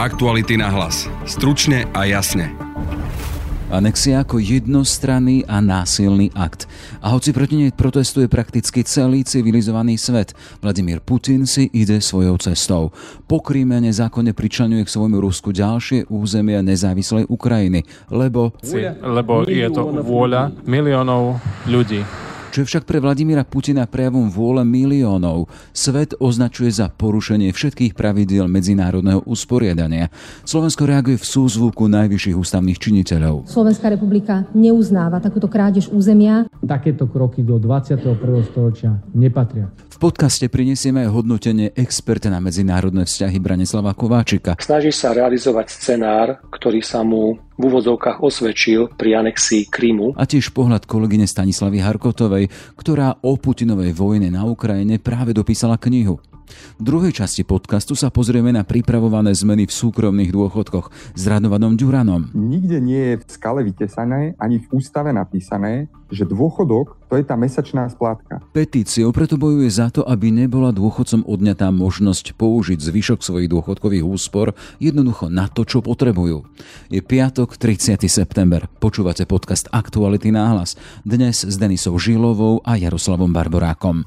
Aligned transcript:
Aktuality 0.00 0.56
na 0.56 0.72
hlas. 0.72 1.12
Stručne 1.28 1.84
a 1.92 2.08
jasne. 2.08 2.56
Anexia 3.68 4.24
ako 4.24 4.40
jednostranný 4.40 5.44
a 5.44 5.60
násilný 5.60 6.32
akt. 6.32 6.64
A 7.04 7.12
hoci 7.12 7.36
proti 7.36 7.60
nej 7.60 7.68
protestuje 7.68 8.24
prakticky 8.24 8.80
celý 8.80 9.28
civilizovaný 9.28 10.00
svet, 10.00 10.32
Vladimír 10.64 11.04
Putin 11.04 11.44
si 11.44 11.68
ide 11.76 12.00
svojou 12.00 12.40
cestou. 12.40 12.96
Po 13.28 13.44
Kríme 13.44 13.76
nezákonne 13.76 14.32
pričlenuje 14.32 14.88
k 14.88 14.94
svojmu 14.96 15.20
Rusku 15.20 15.52
ďalšie 15.52 16.08
územia 16.08 16.64
nezávislej 16.64 17.28
Ukrajiny, 17.28 17.84
lebo... 18.08 18.56
Lebo 19.04 19.44
je 19.44 19.68
to 19.68 20.00
vôľa 20.00 20.48
miliónov 20.64 21.44
ľudí 21.68 22.29
čo 22.50 22.62
je 22.62 22.68
však 22.68 22.84
pre 22.84 22.98
Vladimíra 22.98 23.46
Putina 23.46 23.86
prejavom 23.86 24.26
vôle 24.26 24.66
miliónov. 24.66 25.46
Svet 25.70 26.18
označuje 26.18 26.74
za 26.74 26.90
porušenie 26.90 27.54
všetkých 27.54 27.94
pravidiel 27.94 28.50
medzinárodného 28.50 29.22
usporiadania. 29.24 30.10
Slovensko 30.42 30.84
reaguje 30.84 31.16
v 31.16 31.26
súzvuku 31.26 31.86
najvyšších 31.86 32.34
ústavných 32.34 32.78
činiteľov. 32.82 33.46
Slovenská 33.46 33.86
republika 33.94 34.50
neuznáva 34.50 35.22
takúto 35.22 35.46
krádež 35.46 35.86
územia. 35.94 36.50
Takéto 36.66 37.06
kroky 37.06 37.46
do 37.46 37.62
21. 37.62 38.18
storočia 38.50 38.98
nepatria. 39.14 39.70
V 39.70 39.96
podcaste 40.02 40.50
prinesieme 40.50 41.06
aj 41.06 41.14
hodnotenie 41.14 41.70
experta 41.78 42.32
na 42.32 42.42
medzinárodné 42.42 43.06
vzťahy 43.06 43.38
Branislava 43.38 43.94
Kováčika. 43.94 44.58
Snaží 44.58 44.90
sa 44.90 45.14
realizovať 45.14 45.70
scenár, 45.70 46.42
ktorý 46.50 46.82
sa 46.82 47.06
mu 47.06 47.38
v 47.60 47.68
úvodzovkách 47.68 48.24
osvedčil 48.24 48.96
pri 48.96 49.20
anexii 49.20 49.68
Krymu. 49.68 50.16
A 50.16 50.24
tiež 50.24 50.56
pohľad 50.56 50.88
kolegyne 50.88 51.28
Stanislavy 51.28 51.84
Harkotovej, 51.84 52.48
ktorá 52.80 53.20
o 53.20 53.36
Putinovej 53.36 53.92
vojne 53.92 54.32
na 54.32 54.48
Ukrajine 54.48 54.96
práve 54.96 55.36
dopísala 55.36 55.76
knihu. 55.76 56.16
V 56.78 56.82
druhej 56.82 57.12
časti 57.12 57.42
podcastu 57.44 57.98
sa 57.98 58.08
pozrieme 58.08 58.54
na 58.54 58.64
pripravované 58.64 59.34
zmeny 59.36 59.68
v 59.68 59.72
súkromných 59.72 60.32
dôchodkoch 60.32 61.16
s 61.16 61.22
Radovanom 61.26 61.76
Ďuranom. 61.76 62.32
Nikde 62.32 62.78
nie 62.80 63.02
je 63.12 63.14
v 63.20 63.24
skale 63.28 63.60
vytesané, 63.66 64.34
ani 64.40 64.60
v 64.62 64.66
ústave 64.74 65.12
napísané, 65.12 65.90
že 66.10 66.26
dôchodok 66.26 67.00
to 67.10 67.18
je 67.18 67.26
tá 67.26 67.34
mesačná 67.34 67.90
splátka. 67.90 68.38
Petíciou 68.54 69.10
preto 69.10 69.34
bojuje 69.34 69.66
za 69.66 69.90
to, 69.90 70.06
aby 70.06 70.30
nebola 70.30 70.70
dôchodcom 70.70 71.26
odňatá 71.26 71.74
možnosť 71.74 72.38
použiť 72.38 72.78
zvyšok 72.78 73.26
svojich 73.26 73.50
dôchodkových 73.50 74.06
úspor 74.06 74.54
jednoducho 74.78 75.26
na 75.26 75.50
to, 75.50 75.66
čo 75.66 75.82
potrebujú. 75.82 76.46
Je 76.86 77.02
piatok, 77.02 77.58
30. 77.58 78.06
september. 78.06 78.70
Počúvate 78.78 79.26
podcast 79.26 79.66
Aktuality 79.74 80.30
náhlas. 80.30 80.78
Dnes 81.02 81.42
s 81.42 81.58
Denisou 81.58 81.98
Žilovou 81.98 82.62
a 82.62 82.78
Jaroslavom 82.78 83.34
Barborákom. 83.34 84.06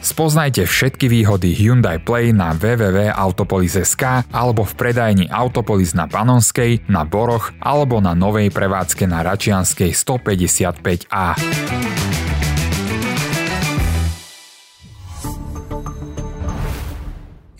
Spoznajte 0.00 0.64
všetky 0.64 1.12
výhody 1.12 1.52
Hyundai 1.52 2.00
Play 2.00 2.32
na 2.32 2.56
www.autopolis.sk 2.56 4.32
alebo 4.32 4.64
v 4.64 4.72
predajni 4.72 5.28
Autopolis 5.28 5.92
na 5.92 6.08
Panonskej, 6.08 6.88
na 6.88 7.04
Boroch 7.04 7.52
alebo 7.60 8.00
na 8.00 8.16
novej 8.16 8.48
prevádzke 8.48 9.04
na 9.04 9.20
Račianskej 9.20 9.92
155A. 9.92 12.09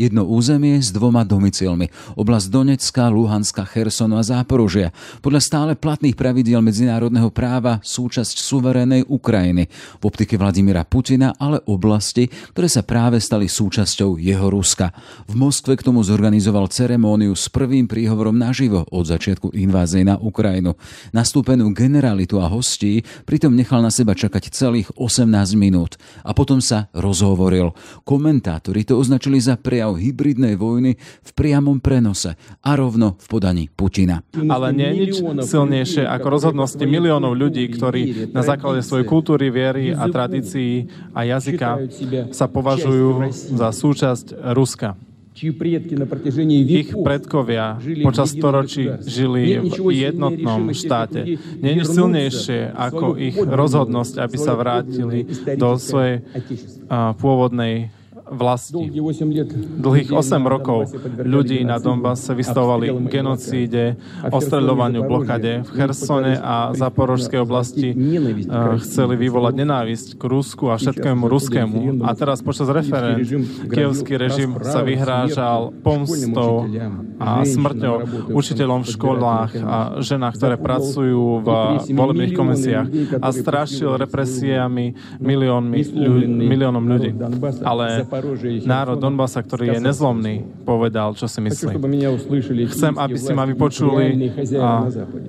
Jedno 0.01 0.25
územie 0.25 0.81
s 0.81 0.97
dvoma 0.97 1.29
domicilmi. 1.29 1.93
Oblasť 2.17 2.49
Donecka, 2.49 3.13
Luhanska, 3.13 3.69
Chersonu 3.69 4.17
a 4.17 4.25
Záporožia. 4.25 4.97
Podľa 5.21 5.45
stále 5.45 5.73
platných 5.77 6.17
pravidiel 6.17 6.65
medzinárodného 6.65 7.29
práva 7.29 7.85
súčasť 7.85 8.41
suverénej 8.41 9.05
Ukrajiny. 9.13 9.69
V 10.01 10.03
optike 10.09 10.41
Vladimíra 10.41 10.89
Putina 10.89 11.37
ale 11.37 11.61
oblasti, 11.69 12.33
ktoré 12.33 12.73
sa 12.73 12.81
práve 12.81 13.21
stali 13.21 13.45
súčasťou 13.45 14.17
jeho 14.17 14.49
Ruska. 14.49 14.89
V 15.29 15.37
Moskve 15.37 15.77
k 15.77 15.85
tomu 15.85 16.01
zorganizoval 16.01 16.73
ceremóniu 16.73 17.37
s 17.37 17.53
prvým 17.53 17.85
príhovorom 17.85 18.41
naživo 18.41 18.89
od 18.89 19.05
začiatku 19.05 19.53
invázie 19.53 20.01
na 20.01 20.17
Ukrajinu. 20.17 20.81
Nastúpenú 21.13 21.77
generalitu 21.77 22.41
a 22.41 22.49
hostí 22.49 23.05
pritom 23.29 23.53
nechal 23.53 23.85
na 23.85 23.93
seba 23.93 24.17
čakať 24.17 24.49
celých 24.49 24.89
18 24.97 25.29
minút. 25.61 26.01
A 26.25 26.33
potom 26.33 26.65
sa 26.65 26.89
rozhovoril. 26.97 27.77
Komentátori 28.09 28.89
to 28.89 28.97
označili 28.97 29.37
za 29.37 29.61
prejav 29.61 29.90
prejav 29.91 29.99
hybridnej 29.99 30.55
vojny 30.55 30.95
v 30.99 31.31
priamom 31.35 31.83
prenose 31.83 32.39
a 32.63 32.71
rovno 32.79 33.19
v 33.19 33.27
podaní 33.27 33.65
Putina. 33.67 34.23
Ale 34.35 34.71
nie 34.71 34.87
je 34.87 34.95
nič 34.95 35.15
silnejšie 35.51 36.07
ako 36.07 36.27
rozhodnosti 36.31 36.85
miliónov 36.87 37.35
ľudí, 37.35 37.67
ktorí 37.75 38.31
na 38.31 38.47
základe 38.47 38.87
svojej 38.87 39.07
kultúry, 39.07 39.51
viery 39.51 39.91
a 39.91 40.07
tradícií 40.07 40.87
a 41.11 41.27
jazyka 41.27 41.91
sa 42.31 42.47
považujú 42.47 43.35
za 43.59 43.75
súčasť 43.75 44.55
Ruska. 44.55 44.95
Ich 45.41 46.93
predkovia 46.93 47.81
počas 48.05 48.37
storočí 48.37 48.85
žili 49.09 49.57
v 49.57 49.89
jednotnom 50.05 50.69
štáte. 50.77 51.25
Nie 51.65 51.81
je 51.81 51.85
silnejšie 51.89 52.77
ako 52.77 53.17
ich 53.17 53.39
rozhodnosť, 53.41 54.21
aby 54.21 54.37
sa 54.37 54.53
vrátili 54.53 55.25
do 55.57 55.81
svojej 55.81 56.21
pôvodnej 57.17 57.89
vlasti. 58.31 58.87
Dlhých 59.81 60.11
8 60.15 60.41
rokov 60.47 60.95
ľudí 61.21 61.67
na 61.67 61.83
Donbasse 61.83 62.33
vystavovali 62.33 63.11
genocíde, 63.11 63.99
ostreľovaniu, 64.31 65.05
blokade. 65.05 65.67
V 65.67 65.71
Chersone 65.75 66.39
a 66.39 66.71
Zaporožskej 66.73 67.43
oblasti 67.43 67.91
eh, 67.91 67.97
chceli 68.81 69.15
vyvolať 69.19 69.55
nenávisť 69.59 70.09
k 70.17 70.23
Rusku 70.31 70.71
a 70.71 70.79
všetkému 70.79 71.27
ruskému. 71.27 72.07
A 72.07 72.15
teraz 72.15 72.41
počas 72.41 72.71
referent 72.71 73.27
kievský 73.67 74.15
režim 74.17 74.57
sa 74.63 74.87
vyhrážal 74.87 75.75
pomstou 75.83 76.71
a 77.21 77.43
smrťou 77.43 77.95
učiteľom 78.33 78.87
v 78.87 78.89
školách 78.95 79.53
a 79.61 79.77
ženách, 80.01 80.35
ktoré 80.39 80.57
pracujú 80.57 81.43
v 81.43 81.49
volebných 81.91 82.33
komisiách 82.33 82.89
a 83.21 83.29
strašil 83.35 83.99
represiami 83.99 84.95
miliónmi, 85.21 85.81
miliónom 86.49 86.85
ľudí. 86.87 87.11
Ale 87.67 88.07
národ 88.65 88.97
Donbasa, 89.01 89.41
ktorý 89.43 89.77
je 89.77 89.81
nezlomný, 89.83 90.35
povedal, 90.65 91.17
čo 91.17 91.27
si 91.27 91.41
myslí. 91.43 91.75
Chcem, 92.71 92.95
aby 92.97 93.17
si 93.19 93.33
ma 93.33 93.45
vypočuli 93.49 94.31
a, 94.57 94.87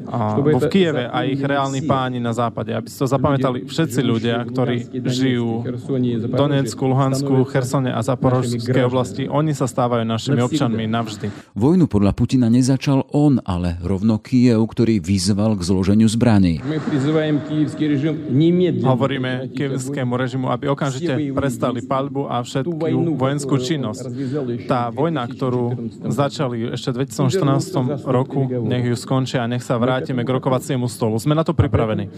a 0.10 0.20
v 0.38 0.66
Kieve 0.68 1.08
a 1.08 1.24
ich 1.26 1.42
reálni 1.42 1.82
páni 1.86 2.20
na 2.22 2.32
západe, 2.36 2.74
aby 2.74 2.88
si 2.88 2.98
to 2.98 3.08
zapamätali 3.08 3.66
všetci 3.66 4.00
ľudia, 4.02 4.44
ktorí 4.46 4.92
žijú 5.08 5.64
v 5.66 6.34
Donecku, 6.34 6.84
Luhansku, 6.88 7.34
Chersone 7.50 7.92
a 7.92 8.02
Zaporožskej 8.04 8.84
oblasti. 8.86 9.24
Oni 9.28 9.56
sa 9.56 9.66
stávajú 9.66 10.04
našimi 10.04 10.42
občanmi 10.42 10.86
navždy. 10.88 11.56
Vojnu 11.56 11.86
podľa 11.88 12.12
Putina 12.16 12.48
nezačal 12.52 13.08
on, 13.12 13.40
ale 13.44 13.78
rovno 13.82 14.20
Kiev, 14.20 14.64
ktorý 14.68 15.00
vyzval 15.02 15.58
k 15.60 15.62
zloženiu 15.66 16.08
zbraní. 16.08 16.62
Hovoríme 18.82 19.32
kievskému 19.52 20.14
režimu, 20.18 20.48
aby 20.50 20.66
okamžite 20.72 21.14
prestali 21.32 21.80
palbu 21.86 22.28
a 22.28 22.42
všetko 22.42 22.81
vojenskú 23.16 23.56
činnosť. 23.62 24.06
Tá 24.66 24.90
vojna, 24.90 25.30
ktorú 25.30 25.92
začali 26.10 26.74
ešte 26.74 26.92
v 26.92 26.96
2014 27.06 28.08
roku, 28.08 28.46
nech 28.48 28.86
ju 28.86 28.96
skončia 28.98 29.46
a 29.46 29.50
nech 29.50 29.62
sa 29.62 29.78
vrátime 29.78 30.26
k 30.26 30.30
rokovaciemu 30.42 30.90
stolu. 30.90 31.22
Sme 31.22 31.38
na 31.38 31.46
to 31.46 31.54
pripravení. 31.54 32.10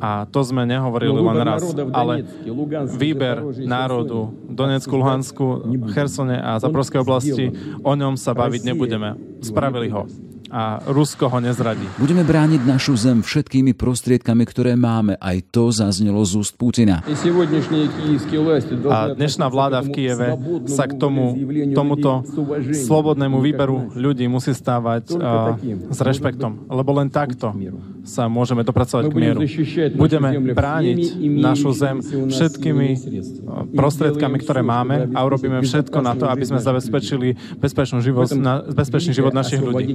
A 0.00 0.28
to 0.28 0.40
sme 0.44 0.68
nehovorili 0.68 1.16
len 1.16 1.38
raz, 1.42 1.64
ale 1.92 2.26
výber 2.94 3.42
národu 3.64 4.32
Donecku, 4.50 4.94
Luhansku, 4.94 5.44
Chersone 5.96 6.36
a 6.36 6.60
Zaporskej 6.60 7.00
oblasti, 7.00 7.44
o 7.80 7.92
ňom 7.96 8.20
sa 8.20 8.36
baviť 8.36 8.62
nebudeme. 8.68 9.16
Spravili 9.40 9.88
ho 9.88 10.04
a 10.50 10.82
Rusko 10.82 11.30
ho 11.30 11.38
nezradí. 11.38 11.86
Budeme 11.96 12.26
brániť 12.26 12.60
našu 12.66 12.98
zem 12.98 13.22
všetkými 13.22 13.72
prostriedkami, 13.78 14.42
ktoré 14.42 14.74
máme. 14.74 15.14
Aj 15.22 15.38
to 15.48 15.70
zaznelo 15.70 16.18
z 16.26 16.42
úst 16.42 16.58
Putina. 16.58 17.06
A 18.90 18.98
dnešná 19.14 19.46
vláda 19.46 19.78
v 19.80 19.88
Kieve 19.94 20.34
sa 20.66 20.90
k 20.90 20.98
tomu, 20.98 21.38
tomuto 21.70 22.26
slobodnému 22.74 23.38
výberu 23.38 23.94
ľudí 23.94 24.26
musí 24.26 24.50
stávať 24.50 25.14
uh, 25.14 25.54
s 25.88 25.98
rešpektom. 26.02 26.66
Lebo 26.66 26.90
len 26.98 27.06
takto 27.08 27.54
sa 28.02 28.26
môžeme 28.26 28.66
dopracovať 28.66 29.04
k 29.06 29.14
mieru. 29.14 29.38
Budeme 29.94 30.34
brániť 30.50 30.98
našu 31.38 31.70
zem 31.76 32.02
všetkými 32.02 32.88
prostriedkami, 33.70 34.36
ktoré 34.42 34.66
máme 34.66 35.14
a 35.14 35.18
urobíme 35.22 35.62
všetko 35.62 35.98
na 36.02 36.18
to, 36.18 36.26
aby 36.26 36.42
sme 36.42 36.58
zabezpečili 36.58 37.38
bezpečný 37.60 38.02
život, 38.02 38.26
na, 38.34 38.66
bezpečný 38.66 39.14
život 39.14 39.30
našich 39.30 39.62
ľudí. 39.62 39.94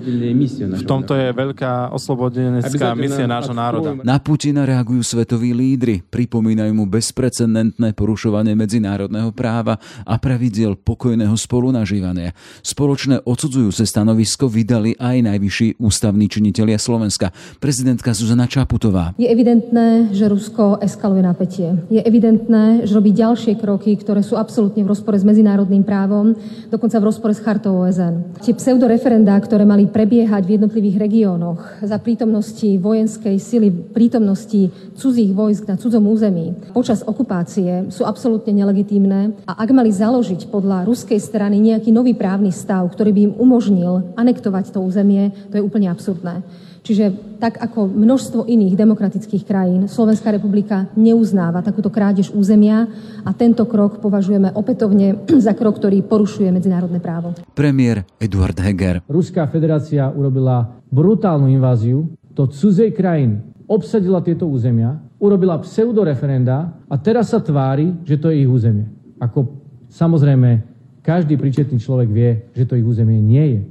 V 0.49 0.83
tomto 0.85 1.15
je 1.15 1.33
veľká 1.33 1.89
oslobodenecká 1.95 2.93
misia 2.93 3.25
nášho 3.25 3.55
národa. 3.55 3.97
Na 4.03 4.19
Putina 4.19 4.67
reagujú 4.67 5.01
svetoví 5.01 5.55
lídry, 5.55 6.03
pripomínajú 6.05 6.73
mu 6.75 6.85
bezprecedentné 6.85 7.95
porušovanie 7.95 8.53
medzinárodného 8.53 9.31
práva 9.31 9.79
a 10.03 10.15
pravidiel 10.19 10.75
pokojného 10.75 11.33
spolunažívania. 11.33 12.35
Spoločné 12.61 13.23
odsudzujúce 13.23 13.87
stanovisko 13.87 14.51
vydali 14.51 14.93
aj 14.99 15.17
najvyšší 15.25 15.79
ústavní 15.79 16.27
činitelia 16.27 16.75
Slovenska. 16.75 17.31
Prezidentka 17.63 18.11
Zuzana 18.11 18.45
Čaputová. 18.45 19.15
Je 19.15 19.31
evidentné, 19.31 20.11
že 20.11 20.27
Rusko 20.27 20.83
eskaluje 20.83 21.23
napätie. 21.23 21.71
Je 21.87 22.03
evidentné, 22.03 22.83
že 22.83 22.91
robí 22.91 23.15
ďalšie 23.15 23.55
kroky, 23.55 23.95
ktoré 23.95 24.19
sú 24.19 24.35
absolútne 24.35 24.83
v 24.83 24.91
rozpore 24.91 25.15
s 25.15 25.23
medzinárodným 25.23 25.87
právom, 25.87 26.35
dokonca 26.67 26.99
v 26.99 27.07
rozpore 27.07 27.31
s 27.31 27.39
chartou 27.39 27.87
OSN. 27.87 28.43
Tie 28.43 28.51
pseudoreferendá, 28.51 29.39
ktoré 29.39 29.63
mali 29.63 29.87
prebiehať 29.87 30.34
v 30.43 30.59
jednotlivých 30.59 30.99
regiónoch 30.99 31.79
za 31.79 31.95
prítomnosti 32.03 32.67
vojenskej 32.75 33.39
sily, 33.39 33.71
prítomnosti 33.71 34.67
cudzích 34.99 35.31
vojsk 35.31 35.71
na 35.71 35.79
cudzom 35.79 36.03
území 36.11 36.75
počas 36.75 36.99
okupácie 37.07 37.87
sú 37.87 38.03
absolútne 38.03 38.51
nelegitímne 38.51 39.39
a 39.47 39.53
ak 39.63 39.69
mali 39.71 39.95
založiť 39.95 40.51
podľa 40.51 40.83
ruskej 40.83 41.21
strany 41.21 41.63
nejaký 41.63 41.95
nový 41.95 42.11
právny 42.11 42.51
stav, 42.51 42.91
ktorý 42.91 43.11
by 43.15 43.21
im 43.31 43.33
umožnil 43.39 44.11
anektovať 44.19 44.75
to 44.75 44.83
územie, 44.83 45.31
to 45.47 45.61
je 45.61 45.63
úplne 45.63 45.87
absurdné. 45.87 46.43
Čiže 46.85 47.37
tak 47.41 47.57
ako 47.57 47.89
množstvo 47.89 48.45
iných 48.45 48.77
demokratických 48.77 49.41
krajín, 49.41 49.89
Slovenská 49.89 50.29
republika 50.29 50.85
neuznáva 50.93 51.65
takúto 51.65 51.89
krádež 51.89 52.29
územia 52.29 52.85
a 53.25 53.33
tento 53.33 53.65
krok 53.65 53.97
považujeme 53.97 54.53
opätovne 54.53 55.25
za 55.45 55.57
krok, 55.57 55.81
ktorý 55.81 56.05
porušuje 56.05 56.53
medzinárodné 56.53 57.01
právo. 57.01 57.33
Premiér 57.57 58.05
Eduard 58.21 58.53
Heger. 58.61 59.01
Ruská 59.09 59.49
federácia 59.49 60.13
urobila 60.13 60.77
brutálnu 60.93 61.49
inváziu 61.49 62.05
do 62.37 62.45
cudzej 62.45 62.93
krajiny. 62.93 63.41
Obsadila 63.65 64.21
tieto 64.21 64.45
územia, 64.45 64.93
urobila 65.17 65.57
pseudoreferenda 65.65 66.85
a 66.85 66.95
teraz 67.01 67.33
sa 67.33 67.41
tvári, 67.41 67.97
že 68.05 68.21
to 68.21 68.29
je 68.29 68.45
ich 68.45 68.51
územie. 68.51 68.85
Ako 69.17 69.57
samozrejme 69.89 70.61
každý 71.01 71.33
príčetný 71.33 71.81
človek 71.81 72.09
vie, 72.13 72.31
že 72.53 72.69
to 72.69 72.77
ich 72.77 72.85
územie 72.85 73.17
nie 73.17 73.45
je. 73.57 73.61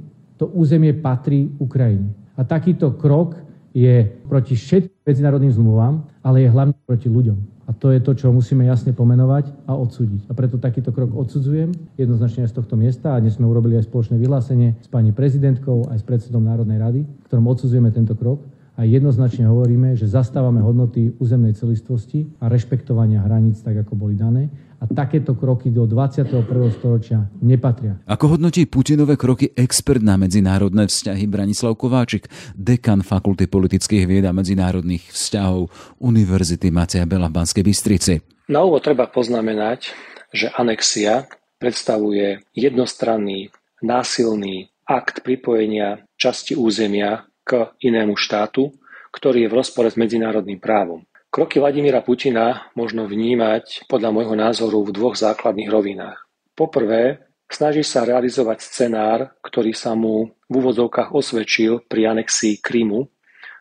To 0.43 0.51
územie 0.51 0.91
patrí 0.91 1.47
Ukrajine. 1.63 2.24
A 2.35 2.41
takýto 2.43 2.91
krok 2.95 3.39
je 3.75 4.07
proti 4.27 4.55
všetkým 4.55 5.03
medzinárodným 5.03 5.51
zmluvám, 5.51 6.03
ale 6.23 6.47
je 6.47 6.49
hlavne 6.51 6.75
proti 6.87 7.11
ľuďom. 7.11 7.55
A 7.65 7.73
to 7.73 7.89
je 7.89 7.99
to, 7.99 8.13
čo 8.13 8.29
musíme 8.29 8.61
jasne 8.61 8.93
pomenovať 8.93 9.49
a 9.65 9.73
odsúdiť. 9.73 10.29
A 10.29 10.37
preto 10.37 10.61
takýto 10.61 10.93
krok 10.93 11.11
odsudzujem 11.17 11.73
jednoznačne 11.97 12.45
aj 12.45 12.53
z 12.53 12.57
tohto 12.61 12.77
miesta. 12.77 13.17
A 13.17 13.19
dnes 13.19 13.35
sme 13.35 13.49
urobili 13.49 13.73
aj 13.75 13.89
spoločné 13.89 14.21
vyhlásenie 14.21 14.77
s 14.79 14.87
pani 14.87 15.09
prezidentkou 15.09 15.89
aj 15.89 15.99
s 15.99 16.05
predsedom 16.05 16.45
Národnej 16.45 16.77
rady, 16.77 17.01
ktorom 17.25 17.49
odsudzujeme 17.49 17.89
tento 17.89 18.13
krok 18.13 18.45
a 18.77 18.83
jednoznačne 18.83 19.47
hovoríme, 19.47 19.95
že 19.95 20.05
zastávame 20.05 20.59
hodnoty 20.59 21.15
územnej 21.17 21.55
celistvosti 21.55 22.27
a 22.43 22.51
rešpektovania 22.51 23.23
hraníc 23.23 23.63
tak, 23.63 23.81
ako 23.81 23.97
boli 23.97 24.13
dané 24.13 24.51
a 24.79 24.83
takéto 24.91 25.33
kroky 25.33 25.71
do 25.71 25.87
21. 25.87 26.45
storočia 26.75 27.25
nepatria. 27.39 27.99
Ako 28.05 28.35
hodnotí 28.35 28.67
Putinové 28.67 29.15
kroky 29.15 29.51
expert 29.55 30.03
na 30.03 30.19
medzinárodné 30.19 30.91
vzťahy 30.91 31.25
Branislav 31.25 31.79
Kováčik, 31.79 32.27
dekan 32.53 33.01
Fakulty 33.01 33.47
politických 33.47 34.03
vied 34.05 34.25
a 34.27 34.35
medzinárodných 34.35 35.09
vzťahov 35.09 35.71
Univerzity 36.03 36.69
Macia 36.69 37.07
Bela 37.07 37.31
v 37.31 37.35
Banskej 37.39 37.63
Bystrici? 37.63 38.13
Na 38.51 38.61
úvod 38.61 38.85
treba 38.85 39.09
poznamenať, 39.09 39.89
že 40.29 40.51
anexia 40.53 41.25
predstavuje 41.57 42.43
jednostranný, 42.53 43.49
násilný 43.81 44.69
akt 44.85 45.25
pripojenia 45.25 46.05
časti 46.19 46.53
územia 46.53 47.25
k 47.41 47.73
inému 47.81 48.13
štátu, 48.13 48.69
ktorý 49.15 49.47
je 49.47 49.51
v 49.51 49.57
rozpore 49.57 49.89
s 49.89 49.97
medzinárodným 49.97 50.59
právom. 50.59 51.07
Kroky 51.35 51.59
Vladimíra 51.59 51.99
Putina 51.99 52.71
možno 52.79 53.11
vnímať 53.11 53.91
podľa 53.91 54.15
môjho 54.15 54.39
názoru 54.39 54.87
v 54.87 54.95
dvoch 54.95 55.19
základných 55.19 55.67
rovinách. 55.67 56.23
Poprvé, 56.55 57.27
snaží 57.51 57.83
sa 57.83 58.07
realizovať 58.07 58.63
scenár, 58.63 59.35
ktorý 59.43 59.75
sa 59.75 59.99
mu 59.99 60.31
v 60.47 60.53
úvodzovkách 60.63 61.11
osvedčil 61.11 61.83
pri 61.91 62.15
anexii 62.15 62.63
Krymu. 62.63 63.11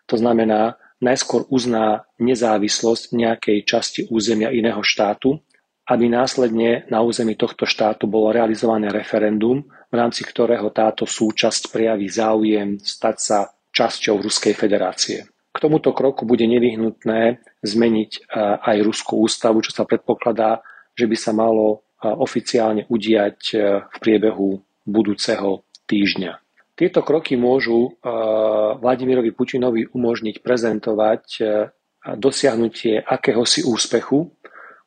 To 0.06 0.14
znamená, 0.14 0.78
najskôr 1.02 1.50
uzná 1.50 2.06
nezávislosť 2.22 3.10
nejakej 3.10 3.58
časti 3.66 4.00
územia 4.06 4.54
iného 4.54 4.78
štátu, 4.86 5.42
aby 5.90 6.06
následne 6.06 6.86
na 6.94 7.02
území 7.02 7.34
tohto 7.34 7.66
štátu 7.66 8.06
bolo 8.06 8.30
realizované 8.30 8.86
referendum, 8.94 9.66
v 9.90 9.94
rámci 9.98 10.22
ktorého 10.22 10.70
táto 10.70 11.10
súčasť 11.10 11.74
prejaví 11.74 12.06
záujem 12.06 12.78
stať 12.78 13.16
sa 13.18 13.38
časťou 13.74 14.22
Ruskej 14.22 14.54
federácie. 14.54 15.33
K 15.54 15.62
tomuto 15.62 15.94
kroku 15.94 16.26
bude 16.26 16.50
nevyhnutné 16.50 17.38
zmeniť 17.62 18.10
e, 18.10 18.20
aj 18.58 18.76
Ruskú 18.82 19.22
ústavu, 19.22 19.62
čo 19.62 19.70
sa 19.70 19.86
predpokladá, 19.86 20.66
že 20.98 21.06
by 21.06 21.14
sa 21.14 21.30
malo 21.30 21.66
e, 21.70 22.10
oficiálne 22.10 22.90
udiať 22.90 23.40
e, 23.54 23.56
v 23.86 23.96
priebehu 24.02 24.58
budúceho 24.82 25.62
týždňa. 25.86 26.42
Tieto 26.74 27.06
kroky 27.06 27.38
môžu 27.38 27.94
Vladimirovi 28.82 29.30
Putinovi 29.30 29.86
umožniť 29.94 30.42
prezentovať 30.42 31.22
dosiahnutie 32.18 32.98
akéhosi 32.98 33.62
úspechu, 33.62 34.34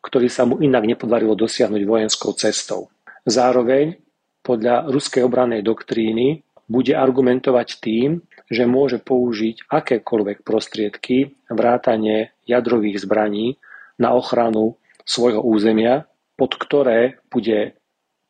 ktorý 0.03 0.27
sa 0.27 0.43
mu 0.43 0.59
inak 0.59 0.83
nepodarilo 0.83 1.31
dosiahnuť 1.39 1.81
vojenskou 1.87 2.35
cestou. 2.35 2.91
Zároveň 3.23 4.03
podľa 4.43 4.91
ruskej 4.91 5.23
obrannej 5.23 5.63
doktríny 5.63 6.43
bude 6.67 6.91
argumentovať 6.91 7.79
tým, 7.79 8.19
že 8.47 8.63
môže 8.63 8.99
použiť 9.03 9.67
akékoľvek 9.67 10.43
prostriedky 10.47 11.35
vrátane 11.51 12.31
jadrových 12.47 13.03
zbraní 13.03 13.59
na 13.99 14.15
ochranu 14.15 14.79
svojho 15.03 15.43
územia, 15.43 16.07
pod 16.39 16.55
ktoré 16.55 17.19
bude 17.27 17.75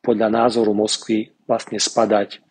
podľa 0.02 0.28
názoru 0.30 0.74
Moskvy 0.74 1.34
vlastne 1.46 1.78
spadať 1.78 2.42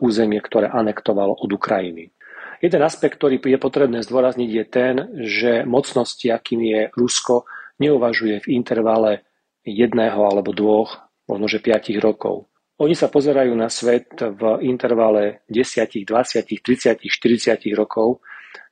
územie, 0.00 0.38
ktoré 0.38 0.70
anektovalo 0.70 1.34
od 1.34 1.50
Ukrajiny. 1.50 2.12
Jeden 2.58 2.82
aspekt, 2.82 3.22
ktorý 3.22 3.38
je 3.38 3.58
potrebné 3.58 4.02
zdôrazniť, 4.02 4.50
je 4.50 4.64
ten, 4.66 4.94
že 5.22 5.62
mocnosti, 5.62 6.26
akým 6.26 6.58
je 6.66 6.80
Rusko, 6.90 7.46
neuvažuje 7.78 8.42
v 8.42 8.50
intervale 8.50 9.22
jedného 9.62 10.26
alebo 10.26 10.50
dvoch, 10.50 11.06
možno 11.30 11.46
že 11.46 11.62
piatich 11.62 12.02
rokov. 12.02 12.50
Oni 12.78 12.94
sa 12.94 13.10
pozerajú 13.10 13.52
na 13.58 13.66
svet 13.66 14.22
v 14.22 14.62
intervale 14.62 15.42
10, 15.50 16.06
20, 16.06 16.62
30, 16.62 17.02
40 17.02 17.58
rokov. 17.74 18.22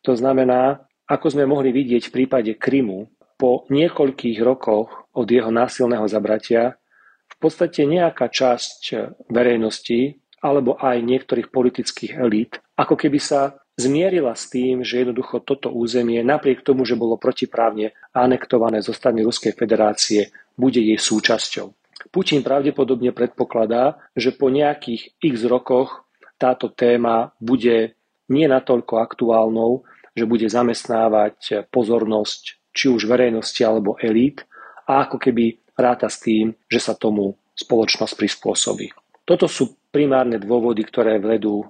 To 0.06 0.14
znamená, 0.14 0.78
ako 1.10 1.26
sme 1.34 1.46
mohli 1.46 1.74
vidieť 1.74 2.10
v 2.10 2.14
prípade 2.14 2.54
Krymu, 2.54 3.10
po 3.36 3.68
niekoľkých 3.68 4.40
rokoch 4.40 5.12
od 5.12 5.28
jeho 5.28 5.52
násilného 5.52 6.08
zabratia, 6.08 6.80
v 7.28 7.36
podstate 7.36 7.84
nejaká 7.84 8.32
časť 8.32 8.80
verejnosti 9.28 10.16
alebo 10.40 10.80
aj 10.80 11.04
niektorých 11.04 11.52
politických 11.52 12.16
elít, 12.16 12.64
ako 12.80 12.96
keby 12.96 13.20
sa 13.20 13.60
zmierila 13.76 14.32
s 14.32 14.48
tým, 14.48 14.80
že 14.80 15.04
jednoducho 15.04 15.44
toto 15.44 15.68
územie, 15.68 16.24
napriek 16.24 16.64
tomu, 16.64 16.88
že 16.88 16.96
bolo 16.96 17.20
protiprávne 17.20 17.92
anektované 18.16 18.80
zo 18.80 18.96
strany 18.96 19.20
Ruskej 19.20 19.52
federácie, 19.52 20.32
bude 20.56 20.80
jej 20.80 20.96
súčasťou. 20.96 21.85
Putin 22.12 22.44
pravdepodobne 22.44 23.12
predpokladá, 23.12 23.96
že 24.12 24.32
po 24.32 24.52
nejakých 24.52 25.16
x 25.20 25.48
rokoch 25.48 26.04
táto 26.36 26.68
téma 26.68 27.32
bude 27.40 27.96
nie 28.28 28.46
natoľko 28.48 29.00
aktuálnou, 29.00 29.86
že 30.12 30.28
bude 30.28 30.48
zamestnávať 30.48 31.68
pozornosť 31.72 32.72
či 32.76 32.92
už 32.92 33.08
verejnosti 33.08 33.60
alebo 33.64 33.96
elít 34.00 34.44
a 34.84 35.08
ako 35.08 35.16
keby 35.16 35.60
ráta 35.76 36.08
s 36.08 36.20
tým, 36.20 36.52
že 36.68 36.80
sa 36.80 36.92
tomu 36.96 37.36
spoločnosť 37.56 38.12
prispôsobí. 38.16 38.92
Toto 39.24 39.48
sú 39.48 39.76
primárne 39.88 40.36
dôvody, 40.36 40.84
ktoré 40.84 41.16
vedú 41.16 41.64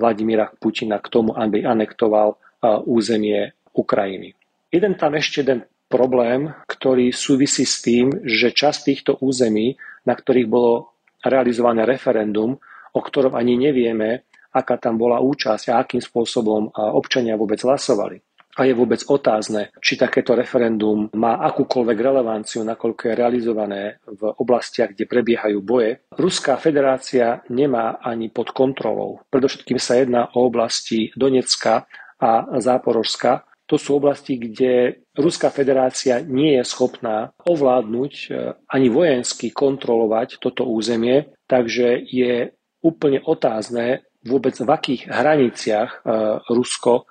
Vladimíra 0.00 0.48
Putina 0.56 0.98
k 0.98 1.12
tomu, 1.12 1.36
aby 1.36 1.62
anektoval 1.64 2.40
územie 2.88 3.52
Ukrajiny. 3.76 4.32
Jeden 4.72 4.96
tam 4.96 5.14
ešte 5.14 5.44
jeden 5.44 5.68
problém, 5.86 6.52
ktorý 6.66 7.14
súvisí 7.14 7.62
s 7.62 7.82
tým, 7.82 8.10
že 8.26 8.54
časť 8.54 8.78
týchto 8.90 9.12
území, 9.22 9.78
na 10.06 10.14
ktorých 10.14 10.48
bolo 10.50 10.98
realizované 11.22 11.86
referendum, 11.86 12.58
o 12.94 13.00
ktorom 13.02 13.34
ani 13.34 13.58
nevieme, 13.58 14.26
aká 14.56 14.80
tam 14.80 14.96
bola 14.96 15.20
účasť 15.20 15.68
a 15.68 15.84
akým 15.84 16.00
spôsobom 16.00 16.72
občania 16.74 17.36
vôbec 17.36 17.60
hlasovali. 17.60 18.22
A 18.56 18.64
je 18.64 18.72
vôbec 18.72 19.04
otázne, 19.12 19.68
či 19.84 20.00
takéto 20.00 20.32
referendum 20.32 21.12
má 21.12 21.36
akúkoľvek 21.44 21.98
relevanciu, 22.00 22.64
nakoľko 22.64 23.02
je 23.04 23.12
realizované 23.12 23.82
v 24.08 24.32
oblastiach, 24.40 24.96
kde 24.96 25.04
prebiehajú 25.04 25.60
boje. 25.60 26.00
Ruská 26.16 26.56
federácia 26.56 27.44
nemá 27.52 28.00
ani 28.00 28.32
pod 28.32 28.56
kontrolou. 28.56 29.20
Predovšetkým 29.28 29.76
sa 29.76 30.00
jedná 30.00 30.32
o 30.32 30.48
oblasti 30.48 31.12
Donecka 31.12 31.84
a 32.16 32.48
Záporožska, 32.56 33.44
to 33.66 33.76
sú 33.76 33.98
oblasti, 33.98 34.38
kde 34.38 35.02
Ruská 35.18 35.50
federácia 35.50 36.22
nie 36.22 36.54
je 36.58 36.64
schopná 36.64 37.34
ovládnuť 37.42 38.12
e, 38.14 38.26
ani 38.70 38.88
vojensky 38.88 39.50
kontrolovať 39.50 40.38
toto 40.38 40.66
územie, 40.66 41.34
takže 41.50 42.06
je 42.06 42.54
úplne 42.82 43.18
otázne, 43.26 44.06
vôbec 44.22 44.54
v 44.58 44.70
akých 44.70 45.02
hraniciach 45.10 46.06
Rusko 46.50 47.06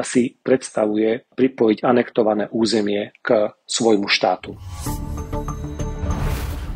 si 0.00 0.40
predstavuje 0.40 1.28
pripojiť 1.36 1.84
anektované 1.84 2.48
územie 2.48 3.12
k 3.20 3.52
svojmu 3.68 4.08
štátu. 4.08 4.56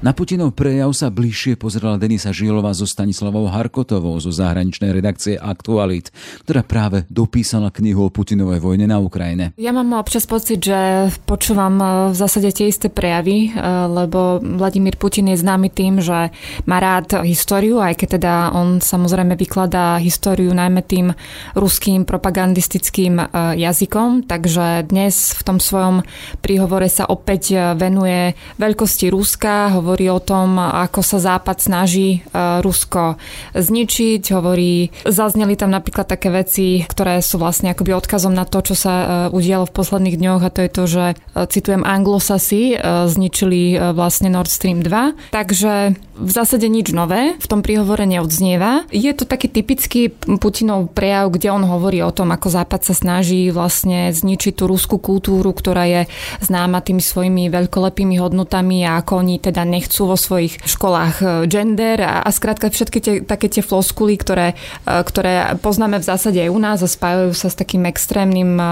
Na 0.04 0.12
Putinov 0.12 0.52
prejav 0.52 0.92
sa 0.92 1.08
bližšie 1.08 1.56
pozrela 1.56 1.96
Denisa 1.96 2.28
Žilová 2.28 2.76
so 2.76 2.84
Stanislavou 2.84 3.48
Harkotovou 3.48 4.20
zo 4.20 4.28
zahraničnej 4.28 4.92
redakcie 4.92 5.40
Aktualit, 5.40 6.12
ktorá 6.44 6.60
práve 6.60 7.08
dopísala 7.08 7.72
knihu 7.72 8.04
o 8.04 8.12
Putinovej 8.12 8.60
vojne 8.60 8.84
na 8.84 9.00
Ukrajine. 9.00 9.56
Ja 9.56 9.72
mám 9.72 9.96
občas 9.96 10.28
pocit, 10.28 10.60
že 10.60 11.08
počúvam 11.24 11.80
e, 11.80 11.84
v 12.12 12.14
zásade 12.14 12.52
tie 12.52 12.68
isté 12.68 12.92
prejavy, 12.92 13.56
e, 13.56 13.60
lebo 13.88 14.36
Vladimír 14.44 15.00
Putin 15.00 15.32
je 15.32 15.40
známy 15.40 15.72
tým, 15.72 16.04
že 16.04 16.28
má 16.68 16.76
rád 16.76 17.24
históriu, 17.24 17.80
aj 17.80 17.96
keď 17.96 18.08
teda 18.20 18.34
on 18.52 18.84
samozrejme 18.84 19.32
vykladá 19.32 19.96
históriu 19.96 20.52
najmä 20.52 20.84
tým 20.84 21.16
ruským 21.56 22.04
propagandistickým 22.04 23.16
e, 23.16 23.24
jazykom, 23.64 24.28
takže 24.28 24.92
dnes 24.92 25.32
v 25.32 25.40
tom 25.40 25.56
svojom 25.56 26.04
príhovore 26.44 26.92
sa 26.92 27.08
opäť 27.08 27.72
venuje 27.80 28.36
veľkosti 28.60 29.08
Ruska, 29.08 29.72
hovorí 29.86 30.10
o 30.10 30.18
tom, 30.18 30.58
ako 30.58 30.98
sa 31.06 31.22
Západ 31.22 31.62
snaží 31.62 32.18
e, 32.18 32.58
Rusko 32.58 33.22
zničiť, 33.54 34.34
hovorí, 34.34 34.90
zazneli 35.06 35.54
tam 35.54 35.70
napríklad 35.70 36.10
také 36.10 36.34
veci, 36.34 36.82
ktoré 36.82 37.22
sú 37.22 37.38
vlastne 37.38 37.70
akoby 37.70 37.94
odkazom 37.94 38.34
na 38.34 38.42
to, 38.42 38.66
čo 38.66 38.74
sa 38.74 38.94
e, 38.98 39.06
udialo 39.30 39.70
v 39.70 39.76
posledných 39.78 40.18
dňoch 40.18 40.42
a 40.42 40.50
to 40.50 40.60
je 40.66 40.70
to, 40.74 40.84
že 40.90 41.04
e, 41.06 41.16
citujem 41.46 41.86
Anglosasi 41.86 42.74
zničili 43.06 43.78
vlastne 43.94 44.26
Nord 44.26 44.50
Stream 44.50 44.82
2. 44.82 45.30
Takže 45.30 45.94
v 46.16 46.30
zásade 46.32 46.64
nič 46.66 46.96
nové 46.96 47.36
v 47.36 47.46
tom 47.46 47.60
príhovore 47.60 48.08
neodznieva. 48.08 48.88
Je 48.88 49.12
to 49.12 49.28
taký 49.28 49.52
typický 49.52 50.08
Putinov 50.40 50.90
prejav, 50.96 51.28
kde 51.28 51.52
on 51.52 51.64
hovorí 51.68 52.00
o 52.00 52.12
tom, 52.12 52.32
ako 52.32 52.48
Západ 52.48 52.88
sa 52.88 52.94
snaží 52.96 53.52
vlastne 53.52 54.08
zničiť 54.10 54.56
tú 54.56 54.64
ruskú 54.64 54.96
kultúru, 54.96 55.52
ktorá 55.52 55.84
je 55.84 56.02
známa 56.40 56.80
tými 56.80 57.04
svojimi 57.04 57.52
veľkolepými 57.52 58.16
hodnotami 58.16 58.88
a 58.88 59.04
ako 59.04 59.20
oni 59.20 59.36
teda 59.38 59.68
nech 59.68 59.92
chcú 59.92 60.08
vo 60.10 60.16
svojich 60.16 60.56
školách 60.64 61.14
e, 61.20 61.26
gender 61.46 62.00
a, 62.00 62.24
a 62.24 62.30
skrátka 62.32 62.72
všetky 62.72 62.98
tie, 62.98 63.14
také 63.20 63.52
tie 63.52 63.60
floskuly, 63.60 64.16
ktoré, 64.16 64.56
e, 64.88 65.04
ktoré 65.04 65.60
poznáme 65.60 66.00
v 66.00 66.08
zásade 66.08 66.40
aj 66.40 66.50
u 66.50 66.58
nás 66.58 66.78
a 66.80 66.88
spájajú 66.88 67.36
sa 67.36 67.52
s 67.52 67.56
takým 67.58 67.84
extrémnym 67.84 68.56
e, 68.56 68.64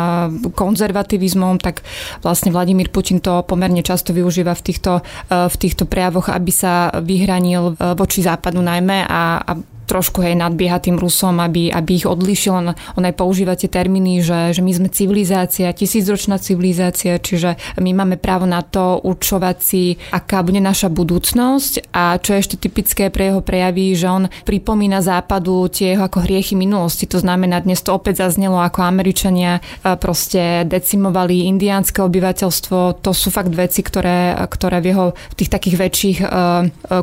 konzervativizmom, 0.56 1.60
tak 1.60 1.84
vlastne 2.24 2.48
Vladimír 2.54 2.88
Putin 2.88 3.20
to 3.20 3.44
pomerne 3.44 3.84
často 3.84 4.16
využíva 4.16 4.56
v 4.56 4.62
týchto, 4.64 4.92
v 5.28 5.56
týchto 5.58 5.84
prejavoch, 5.84 6.30
aby 6.30 6.52
sa 6.54 6.94
vyhranil 7.34 7.76
voči 7.98 8.22
západu 8.22 8.62
najmä 8.62 9.06
a, 9.08 9.36
a 9.46 9.52
trošku 9.86 10.24
hej 10.24 10.36
nadbieha 10.36 10.80
tým 10.80 10.96
Rusom, 10.96 11.40
aby, 11.40 11.70
aby 11.70 12.02
ich 12.02 12.08
odlišil. 12.08 12.52
On, 12.52 12.68
on 12.72 13.04
aj 13.04 13.14
používa 13.14 13.54
tie 13.54 13.68
termíny, 13.68 14.24
že, 14.24 14.56
že 14.56 14.60
my 14.64 14.72
sme 14.72 14.88
civilizácia, 14.90 15.72
tisícročná 15.72 16.40
civilizácia, 16.40 17.20
čiže 17.20 17.56
my 17.78 17.90
máme 17.92 18.16
právo 18.16 18.48
na 18.48 18.64
to 18.64 19.00
určovať 19.04 19.56
si, 19.60 19.96
aká 20.10 20.40
bude 20.40 20.60
naša 20.60 20.88
budúcnosť 20.88 21.92
a 21.92 22.16
čo 22.18 22.34
je 22.34 22.42
ešte 22.42 22.56
typické 22.56 23.12
pre 23.12 23.30
jeho 23.30 23.44
prejavy, 23.44 23.94
že 23.94 24.08
on 24.08 24.24
pripomína 24.48 25.04
západu 25.04 25.68
tie 25.68 25.94
jeho 25.94 26.06
ako 26.08 26.24
hriechy 26.24 26.56
minulosti. 26.56 27.04
To 27.10 27.20
znamená, 27.20 27.60
dnes 27.60 27.80
to 27.84 27.92
opäť 27.92 28.26
zaznelo, 28.26 28.58
ako 28.60 28.82
Američania 28.84 29.58
e, 29.58 29.94
proste 30.00 30.64
decimovali 30.64 31.46
indiánske 31.48 32.00
obyvateľstvo. 32.00 33.04
To 33.04 33.10
sú 33.12 33.28
fakt 33.28 33.52
veci, 33.52 33.84
ktoré, 33.84 34.34
ktoré 34.48 34.80
v 34.80 34.86
jeho 34.90 35.06
v 35.14 35.34
tých 35.36 35.50
takých 35.50 35.76
väčších, 35.78 36.18
e, 36.20 36.26
e, 36.26 36.30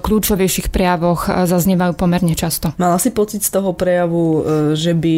kľúčovejších 0.01 0.73
prejavoch 0.73 1.29
zaznievajú 1.47 1.93
pomerne 1.95 2.33
často. 2.33 2.70
Mal 2.77 2.95
si 2.99 3.09
pocit 3.11 3.41
z 3.43 3.51
toho 3.51 3.73
prejavu, 3.73 4.23
e, 4.23 4.41
že 4.77 4.95
by, 4.95 5.17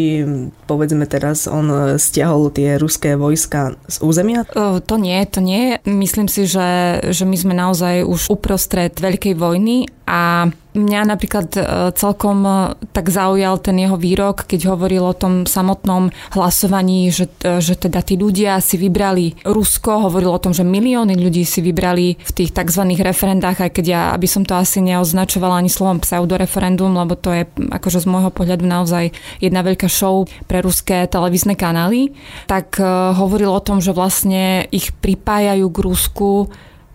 povedzme 0.66 1.06
teraz, 1.06 1.46
on 1.46 1.68
e, 1.70 1.78
stiahol 2.00 2.50
tie 2.50 2.80
ruské 2.80 3.14
vojska 3.20 3.76
z 3.86 3.98
územia? 4.02 4.48
E, 4.48 4.82
to 4.82 4.96
nie, 4.98 5.20
to 5.28 5.44
nie. 5.44 5.78
Myslím 5.84 6.32
si, 6.32 6.48
že, 6.50 7.02
že 7.12 7.24
my 7.28 7.38
sme 7.38 7.54
naozaj 7.54 8.08
už 8.08 8.32
uprostred 8.32 8.96
veľkej 8.98 9.36
vojny 9.38 9.86
a 10.08 10.50
mňa 10.74 11.02
napríklad 11.06 11.48
e, 11.54 11.62
celkom 11.94 12.44
e, 12.44 12.54
tak 12.92 13.14
zaujal 13.14 13.62
ten 13.62 13.78
jeho 13.78 13.98
výrok, 13.98 14.50
keď 14.50 14.74
hovoril 14.74 15.06
o 15.06 15.16
tom 15.16 15.46
samotnom 15.46 16.10
hlasovaní, 16.34 17.14
že, 17.14 17.30
e, 17.46 17.62
že 17.62 17.78
teda 17.78 18.02
tí 18.02 18.18
ľudia 18.18 18.58
si 18.60 18.76
vybrali 18.82 19.46
Rusko, 19.46 20.10
hovoril 20.10 20.34
o 20.34 20.42
tom, 20.42 20.52
že 20.52 20.66
milióny 20.66 21.14
ľudí 21.16 21.46
si 21.46 21.62
vybrali 21.62 22.18
v 22.18 22.32
tých 22.34 22.52
tzv. 22.52 22.84
referendách, 23.00 23.62
aj 23.62 23.72
keď 23.72 23.86
ja, 23.86 24.02
aby 24.18 24.26
som 24.26 24.44
to 24.44 24.58
asi 24.58 24.82
neoznačovala 24.82 25.62
ani 25.62 25.70
slovom 25.70 26.02
pseudoreferendum, 26.02 26.92
lebo 26.98 27.14
to 27.14 27.30
je 27.32 27.44
akože 27.70 28.04
z 28.04 28.10
môjho 28.10 28.34
pohľadu 28.34 28.66
naozaj 28.66 29.14
jedna 29.40 29.62
veľká 29.62 29.86
show 29.88 30.26
pre 30.50 30.66
ruské 30.66 31.06
televízne 31.06 31.54
kanály, 31.54 32.18
tak 32.50 32.82
hovoril 33.14 33.54
o 33.54 33.62
tom, 33.64 33.80
že 33.80 33.94
vlastne 33.94 34.66
ich 34.74 34.92
pripájajú 34.98 35.66
k 35.70 35.78
Rusku 35.78 36.32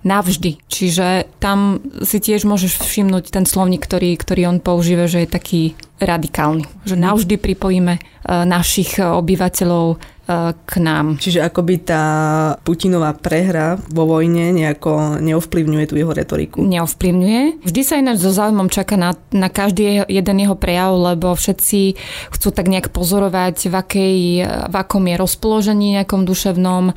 navždy. 0.06 0.62
Čiže 0.70 1.26
tam 1.42 1.82
si 2.06 2.18
tiež 2.22 2.46
môžeš 2.46 2.78
všimnúť 2.82 3.34
ten 3.34 3.44
slovník, 3.48 3.82
ktorý, 3.82 4.14
ktorý 4.14 4.42
on 4.46 4.58
používa, 4.62 5.10
že 5.10 5.26
je 5.26 5.28
taký 5.30 5.62
radikálny. 5.98 6.66
Že 6.86 6.96
navždy 6.98 7.34
pripojíme 7.38 7.94
e, 7.98 8.00
našich 8.46 9.02
obyvateľov 9.02 9.98
k 10.68 10.72
nám. 10.84 11.16
Čiže 11.16 11.40
akoby 11.40 11.74
tá 11.88 12.04
Putinová 12.60 13.16
prehra 13.16 13.80
vo 13.88 14.04
vojne 14.04 14.52
nejako 14.52 15.24
neovplyvňuje 15.24 15.84
tú 15.88 15.96
jeho 15.96 16.12
retoriku? 16.12 16.60
Neovplyvňuje. 16.68 17.64
Vždy 17.64 17.80
sa 17.80 17.96
ináč 17.96 18.20
so 18.20 18.28
záujmom 18.28 18.68
čaká 18.68 19.00
na, 19.00 19.16
na 19.32 19.48
každý 19.48 20.04
jeden 20.04 20.36
jeho 20.36 20.52
prejav, 20.52 20.92
lebo 20.92 21.32
všetci 21.32 21.96
chcú 22.28 22.48
tak 22.52 22.68
nejak 22.68 22.92
pozorovať, 22.92 23.72
v, 23.72 23.74
akej, 23.80 24.18
v 24.68 24.74
akom 24.76 25.08
je 25.08 25.16
rozpoložení 25.16 25.96
nejakom 25.96 26.28
duševnom, 26.28 26.92
e, 26.92 26.94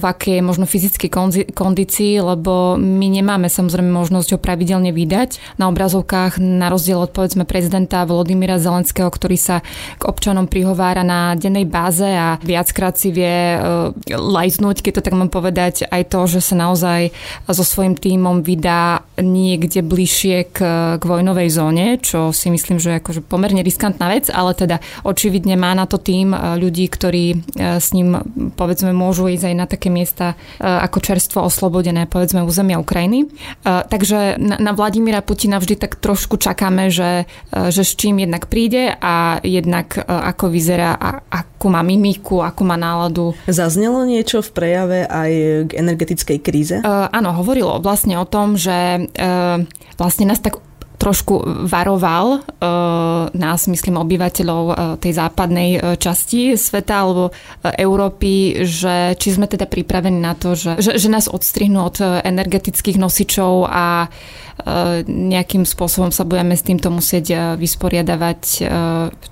v 0.00 0.04
akej 0.08 0.40
možno 0.40 0.64
fyzickej 0.64 1.12
kondícii, 1.52 2.24
lebo 2.24 2.80
my 2.80 3.06
nemáme 3.20 3.52
samozrejme 3.52 3.92
možnosť 3.92 4.32
ho 4.32 4.38
pravidelne 4.40 4.96
vydať 4.96 5.60
na 5.60 5.68
obrazovkách, 5.68 6.40
na 6.40 6.72
rozdiel 6.72 7.04
od 7.04 7.12
povedzme 7.12 7.44
prezidenta 7.44 8.08
Volodymyra 8.08 8.56
Zelenského, 8.56 9.12
ktorý 9.12 9.36
sa 9.36 9.60
k 10.00 10.08
občanom 10.08 10.48
prihovára 10.48 11.04
na 11.04 11.36
dennej 11.36 11.68
báze 11.68 12.08
a 12.08 12.40
viackrát 12.46 12.94
si 12.94 13.10
vie 13.10 13.58
uh, 13.58 13.90
lajznúť, 14.06 14.86
keď 14.86 14.92
to 15.02 15.04
tak 15.04 15.18
mám 15.18 15.28
povedať, 15.28 15.90
aj 15.90 16.02
to, 16.06 16.30
že 16.30 16.40
sa 16.40 16.54
naozaj 16.54 17.10
so 17.50 17.66
svojím 17.66 17.98
tímom 17.98 18.46
vydá 18.46 19.02
niekde 19.18 19.82
bližšie 19.82 20.54
k, 20.54 20.58
k 20.96 21.02
vojnovej 21.02 21.48
zóne, 21.50 21.98
čo 21.98 22.30
si 22.30 22.54
myslím, 22.54 22.78
že 22.78 22.96
je 22.96 23.00
akože 23.02 23.20
pomerne 23.26 23.66
riskantná 23.66 24.14
vec, 24.14 24.30
ale 24.30 24.54
teda 24.54 24.78
očividne 25.02 25.58
má 25.58 25.74
na 25.74 25.90
to 25.90 25.98
tým 25.98 26.30
uh, 26.30 26.54
ľudí, 26.54 26.86
ktorí 26.86 27.24
uh, 27.34 27.82
s 27.82 27.90
ním 27.90 28.22
povedzme 28.54 28.94
môžu 28.94 29.26
ísť 29.26 29.44
aj 29.50 29.54
na 29.58 29.66
také 29.66 29.88
miesta 29.90 30.38
ako 30.60 31.02
čerstvo 31.02 31.42
oslobodené 31.42 32.06
povedzme 32.06 32.44
územia 32.44 32.78
Ukrajiny. 32.78 33.26
Takže 33.64 34.36
na, 34.36 34.60
na 34.60 34.72
Vladimíra 34.76 35.24
Putina 35.24 35.58
vždy 35.58 35.74
tak 35.80 35.98
trošku 35.98 36.36
čakáme, 36.36 36.92
že, 36.92 37.24
že 37.50 37.82
s 37.82 37.92
čím 37.96 38.22
jednak 38.22 38.46
príde 38.46 38.92
a 38.94 39.40
jednak 39.42 39.96
ako 40.04 40.52
vyzerá 40.52 40.94
a 40.94 41.40
akú 41.66 41.74
má 41.74 41.82
mimiku, 41.82 42.46
ako 42.46 42.62
má 42.62 42.78
náladu. 42.78 43.34
Zaznelo 43.50 44.06
niečo 44.06 44.38
v 44.38 44.54
prejave 44.54 44.98
aj 45.02 45.32
k 45.66 45.70
energetickej 45.82 46.38
kríze? 46.38 46.76
Uh, 46.86 47.10
áno, 47.10 47.34
hovorilo 47.34 47.82
vlastne 47.82 48.14
o 48.22 48.22
tom, 48.22 48.54
že 48.54 49.10
uh, 49.18 49.58
vlastne 49.98 50.30
nás 50.30 50.38
tak 50.38 50.62
trošku 51.06 51.46
varoval 51.70 52.42
uh, 52.42 53.30
nás, 53.30 53.70
myslím, 53.70 54.02
obyvateľov 54.02 54.64
uh, 54.66 54.74
tej 54.98 55.14
západnej 55.14 55.70
uh, 55.78 55.94
časti 55.94 56.58
sveta 56.58 56.94
alebo 56.98 57.30
Európy, 57.62 58.66
že 58.66 59.14
či 59.14 59.28
sme 59.30 59.46
teda 59.46 59.70
pripravení 59.70 60.18
na 60.18 60.34
to, 60.34 60.58
že, 60.58 60.82
že, 60.82 60.98
že 60.98 61.06
nás 61.06 61.30
odstrihnú 61.30 61.78
od 61.78 62.02
energetických 62.02 62.98
nosičov 62.98 63.70
a 63.70 64.10
nejakým 65.06 65.68
spôsobom 65.68 66.08
sa 66.08 66.24
budeme 66.24 66.56
s 66.56 66.64
týmto 66.64 66.88
musieť 66.88 67.60
vysporiadavať. 67.60 68.64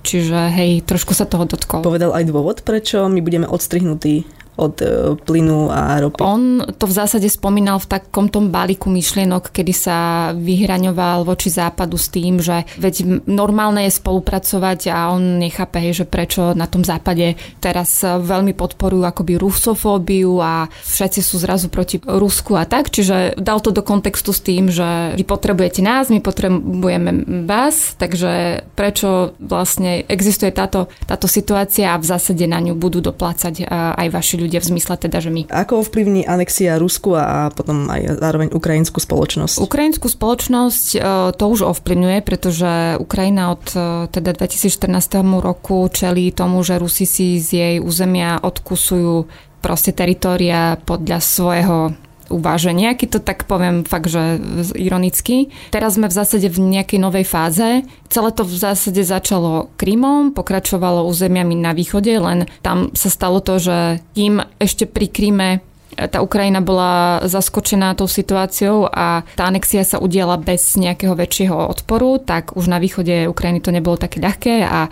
Čiže 0.05 0.39
hej, 0.53 0.85
trošku 0.85 1.17
sa 1.17 1.25
toho 1.25 1.49
dotkol. 1.49 1.81
Povedal 1.81 2.13
aj 2.13 2.29
dôvod, 2.29 2.61
prečo 2.61 3.09
my 3.09 3.25
budeme 3.25 3.49
odstrihnutí 3.49 4.34
od 4.55 4.75
e, 4.81 5.15
plynu 5.19 5.71
a 5.71 5.99
ropy. 5.99 6.19
On 6.23 6.63
to 6.63 6.87
v 6.87 6.93
zásade 6.95 7.27
spomínal 7.27 7.79
v 7.79 7.91
takom 7.99 8.31
tom 8.31 8.49
balíku 8.49 8.87
myšlienok, 8.87 9.51
kedy 9.51 9.73
sa 9.75 9.97
vyhraňoval 10.35 11.27
voči 11.27 11.51
západu 11.51 11.99
s 11.99 12.07
tým, 12.11 12.39
že 12.39 12.63
veď 12.79 13.27
normálne 13.27 13.83
je 13.87 13.93
spolupracovať 13.93 14.89
a 14.91 15.11
on 15.11 15.37
nechápe, 15.37 15.79
že 15.91 16.07
prečo 16.07 16.55
na 16.55 16.65
tom 16.65 16.87
západe 16.87 17.35
teraz 17.59 18.01
veľmi 18.03 18.55
podporujú 18.55 19.03
akoby 19.03 19.35
rusofóbiu 19.35 20.39
a 20.39 20.71
všetci 20.71 21.19
sú 21.19 21.35
zrazu 21.37 21.67
proti 21.67 21.99
Rusku 21.99 22.55
a 22.55 22.63
tak. 22.63 22.89
Čiže 22.89 23.35
dal 23.35 23.59
to 23.59 23.75
do 23.75 23.83
kontextu 23.83 24.31
s 24.31 24.41
tým, 24.41 24.71
že 24.71 25.13
vy 25.19 25.23
potrebujete 25.27 25.83
nás, 25.83 26.07
my 26.07 26.23
potrebujeme 26.23 27.43
vás, 27.43 27.99
takže 27.99 28.63
prečo 28.73 29.35
vlastne 29.37 30.07
existuje 30.07 30.49
táto, 30.55 30.87
táto 31.03 31.27
situácia 31.27 31.91
a 31.91 31.99
v 31.99 32.07
zásade 32.07 32.47
na 32.47 32.63
ňu 32.63 32.77
budú 32.77 33.03
doplácať 33.03 33.67
aj 33.69 34.07
vaši 34.09 34.35
ľudia 34.39 34.44
ľudia 34.45 34.61
v 34.61 34.69
zmysle 34.77 34.95
teda, 35.01 35.17
že 35.19 35.33
my. 35.33 35.49
Ako 35.49 35.81
ovplyvní 35.81 36.23
anexia 36.29 36.77
Rusku 36.77 37.17
a 37.17 37.49
potom 37.49 37.89
aj 37.89 38.21
zároveň 38.21 38.53
ukrajinskú 38.53 39.01
spoločnosť? 39.01 39.57
Ukrajinskú 39.59 40.07
spoločnosť 40.07 40.85
e, 40.95 40.99
to 41.33 41.45
už 41.49 41.65
ovplyvňuje, 41.75 42.17
pretože 42.21 43.01
Ukrajina 43.01 43.57
od 43.57 43.65
e, 43.73 44.07
teda 44.13 44.37
2014 44.37 45.41
roku 45.41 45.89
čelí 45.89 46.29
tomu, 46.29 46.61
že 46.61 46.77
Rusi 46.77 47.09
si 47.09 47.41
z 47.41 47.49
jej 47.49 47.75
územia 47.81 48.39
odkusujú 48.39 49.25
proste 49.65 49.89
teritória 49.97 50.77
podľa 50.85 51.17
svojho 51.17 52.04
uváženia, 52.29 52.97
keď 52.97 53.09
to 53.17 53.19
tak 53.21 53.45
poviem 53.45 53.85
fakt, 53.85 54.09
že 54.09 54.39
ironicky. 54.75 55.53
Teraz 55.69 55.97
sme 55.99 56.09
v 56.09 56.17
zásade 56.17 56.47
v 56.49 56.59
nejakej 56.61 56.99
novej 57.01 57.25
fáze. 57.25 57.85
Celé 58.09 58.29
to 58.33 58.43
v 58.45 58.55
zásade 58.55 59.01
začalo 59.03 59.69
Krymom, 59.75 60.33
pokračovalo 60.33 61.05
územiami 61.09 61.55
na 61.57 61.75
východe, 61.75 62.13
len 62.17 62.49
tam 62.65 62.89
sa 62.97 63.09
stalo 63.11 63.41
to, 63.41 63.61
že 63.61 64.01
kým 64.17 64.41
ešte 64.57 64.89
pri 64.89 65.07
Kryme 65.11 65.49
tá 65.95 66.19
Ukrajina 66.19 66.59
bola 66.59 67.23
zaskočená 67.23 67.95
tou 67.95 68.05
situáciou 68.05 68.91
a 68.91 69.23
tá 69.39 69.47
anexia 69.47 69.87
sa 69.87 69.97
udiala 70.03 70.35
bez 70.35 70.75
nejakého 70.75 71.15
väčšieho 71.15 71.55
odporu, 71.71 72.19
tak 72.19 72.53
už 72.59 72.67
na 72.67 72.77
východe 72.83 73.31
Ukrajiny 73.31 73.63
to 73.63 73.71
nebolo 73.71 73.95
také 73.95 74.19
ľahké 74.19 74.55
a 74.67 74.91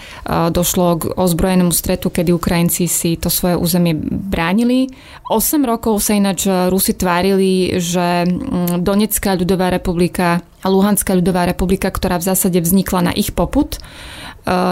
došlo 0.50 0.88
k 1.00 1.04
ozbrojenému 1.20 1.76
stretu, 1.76 2.08
kedy 2.08 2.32
Ukrajinci 2.32 2.88
si 2.88 3.20
to 3.20 3.28
svoje 3.28 3.60
územie 3.60 3.94
bránili. 4.08 4.88
8 5.28 5.60
rokov 5.68 6.00
sa 6.00 6.16
ináč 6.16 6.48
Rusi 6.48 6.96
tvárili, 6.96 7.80
že 7.80 8.24
mm, 8.24 8.80
Donetská 8.84 9.36
ľudová 9.36 9.72
republika 9.72 10.40
a 10.64 10.68
Luhanská 10.72 11.12
ľudová 11.12 11.44
republika, 11.44 11.92
ktorá 11.92 12.16
v 12.16 12.28
zásade 12.32 12.56
vznikla 12.64 13.12
na 13.12 13.14
ich 13.14 13.36
poput, 13.36 13.76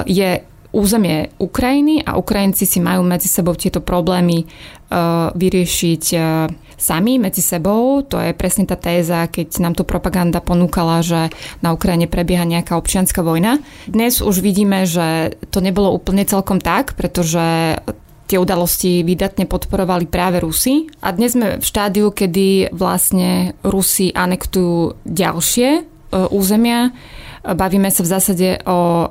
je 0.08 0.44
územie 0.72 1.32
Ukrajiny 1.38 2.04
a 2.08 2.16
Ukrajinci 2.16 2.63
si 2.63 2.80
majú 2.80 3.04
medzi 3.04 3.28
sebou 3.28 3.56
tieto 3.56 3.84
problémy 3.84 4.48
uh, 4.48 5.30
vyriešiť 5.36 6.04
uh, 6.16 6.48
sami 6.82 7.22
medzi 7.22 7.46
sebou. 7.46 8.01
To 8.08 8.18
je 8.18 8.34
presne 8.34 8.66
tá 8.66 8.74
téza, 8.80 9.30
keď 9.30 9.62
nám 9.62 9.78
tu 9.78 9.86
propaganda 9.86 10.42
ponúkala, 10.42 11.06
že 11.06 11.30
na 11.62 11.75
Ukrajine 11.75 12.10
prebieha 12.10 12.42
nejaká 12.48 12.74
občianská 12.74 13.22
vojna. 13.22 13.62
Dnes 13.86 14.24
už 14.24 14.42
vidíme, 14.42 14.90
že 14.90 15.38
to 15.54 15.62
nebolo 15.62 15.94
úplne 15.94 16.25
celkom 16.25 16.58
tak, 16.58 16.98
pretože 16.98 17.78
tie 18.25 18.40
udalosti 18.40 19.04
vydatne 19.04 19.46
podporovali 19.46 20.08
práve 20.08 20.40
Rusi. 20.40 20.88
A 21.04 21.12
dnes 21.12 21.36
sme 21.36 21.60
v 21.60 21.66
štádiu, 21.68 22.16
kedy 22.16 22.72
vlastne 22.72 23.54
Rusi 23.62 24.10
anektujú 24.16 25.04
ďalšie 25.04 25.70
uh, 25.84 26.32
územia. 26.34 26.96
Bavíme 27.42 27.90
sa 27.90 28.01
v 28.06 28.12
zásade 28.13 28.48
o 28.70 29.10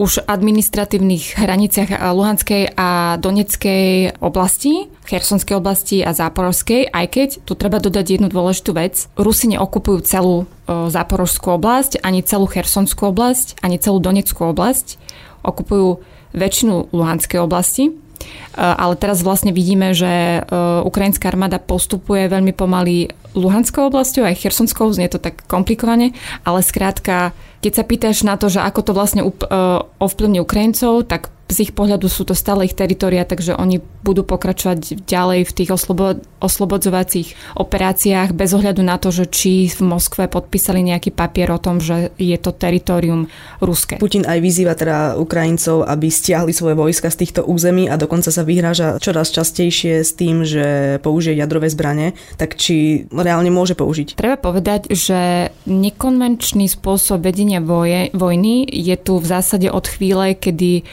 už 0.00 0.24
administratívnych 0.24 1.36
hraniciach 1.36 1.92
Luhanskej 2.16 2.72
a 2.80 3.20
Doneckej 3.20 4.16
oblasti, 4.24 4.88
Chersonskej 5.04 5.60
oblasti 5.60 6.00
a 6.00 6.16
Záporovskej, 6.16 6.88
aj 6.88 7.06
keď 7.12 7.28
tu 7.44 7.52
treba 7.52 7.76
dodať 7.76 8.16
jednu 8.16 8.32
dôležitú 8.32 8.72
vec. 8.72 9.12
Rusi 9.20 9.52
neokupujú 9.52 10.00
celú 10.08 10.48
Záporožskú 10.64 11.60
oblasť, 11.60 12.00
ani 12.00 12.24
celú 12.24 12.48
Chersonskú 12.48 13.12
oblasť, 13.12 13.60
ani 13.60 13.76
celú 13.76 14.00
Doneckú 14.00 14.48
oblasť. 14.48 14.96
Okupujú 15.44 16.00
väčšinu 16.32 16.88
Luhanskej 16.96 17.44
oblasti. 17.44 17.92
Ale 18.56 19.00
teraz 19.00 19.24
vlastne 19.24 19.52
vidíme, 19.52 19.96
že 19.96 20.44
ukrajinská 20.84 21.32
armáda 21.32 21.56
postupuje 21.56 22.28
veľmi 22.28 22.52
pomaly 22.52 23.12
Luhanskou 23.32 23.88
oblasťou, 23.88 24.28
aj 24.28 24.40
Chersonskou, 24.44 24.92
znie 24.92 25.08
to 25.08 25.22
tak 25.22 25.46
komplikovane, 25.48 26.12
ale 26.44 26.60
skrátka 26.60 27.32
keď 27.60 27.72
sa 27.76 27.84
pýtaš 27.84 28.16
na 28.24 28.40
to, 28.40 28.48
že 28.48 28.64
ako 28.64 28.80
to 28.80 28.92
vlastne 28.96 29.22
e, 29.24 29.30
ovplyvní 30.00 30.40
Ukrajincov, 30.40 31.04
tak 31.04 31.28
z 31.50 31.68
ich 31.68 31.72
pohľadu 31.74 32.06
sú 32.06 32.22
to 32.22 32.38
stále 32.38 32.62
ich 32.62 32.78
teritoria, 32.78 33.26
takže 33.26 33.58
oni 33.58 33.82
budú 34.06 34.22
pokračovať 34.22 35.02
ďalej 35.04 35.40
v 35.44 35.52
tých 35.52 35.70
oslobo- 35.74 36.22
oslobodzovacích 36.38 37.58
operáciách 37.58 38.32
bez 38.32 38.54
ohľadu 38.54 38.80
na 38.80 38.96
to, 38.96 39.10
že 39.10 39.28
či 39.28 39.66
v 39.68 39.80
Moskve 39.82 40.30
podpísali 40.30 40.80
nejaký 40.80 41.10
papier 41.10 41.50
o 41.50 41.58
tom, 41.60 41.82
že 41.82 42.14
je 42.16 42.38
to 42.38 42.54
teritorium 42.54 43.26
ruské. 43.58 43.98
Putin 43.98 44.24
aj 44.24 44.38
vyzýva 44.38 44.78
teda 44.78 45.18
Ukrajincov, 45.18 45.84
aby 45.84 46.06
stiahli 46.08 46.54
svoje 46.54 46.78
vojska 46.78 47.10
z 47.10 47.26
týchto 47.26 47.44
území 47.44 47.90
a 47.90 47.98
dokonca 47.98 48.30
sa 48.30 48.46
vyhráža 48.46 49.02
čoraz 49.02 49.34
častejšie 49.34 50.06
s 50.06 50.14
tým, 50.14 50.46
že 50.46 50.96
použije 51.02 51.36
jadrové 51.36 51.68
zbranie, 51.68 52.14
tak 52.38 52.56
či 52.56 53.04
reálne 53.10 53.50
môže 53.50 53.74
použiť? 53.74 54.14
Treba 54.14 54.38
povedať, 54.38 54.88
že 54.94 55.50
nekonvenčný 55.66 56.70
spôsob 56.70 57.26
vedenia 57.26 57.58
voje, 57.58 58.08
vojny 58.14 58.64
je 58.70 58.96
tu 58.96 59.18
v 59.18 59.26
zásade 59.26 59.68
od 59.68 59.84
chvíle, 59.84 60.38
kedy 60.38 60.86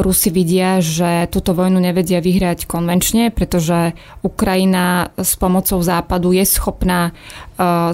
Rusi 0.00 0.32
vidia, 0.34 0.80
že 0.82 1.28
túto 1.30 1.52
vojnu 1.52 1.78
nevedia 1.78 2.18
vyhrať 2.18 2.66
konvenčne, 2.66 3.30
pretože 3.30 3.92
Ukrajina 4.24 5.14
s 5.16 5.36
pomocou 5.36 5.78
západu 5.80 6.32
je 6.34 6.44
schopná 6.44 7.10
e, 7.10 7.12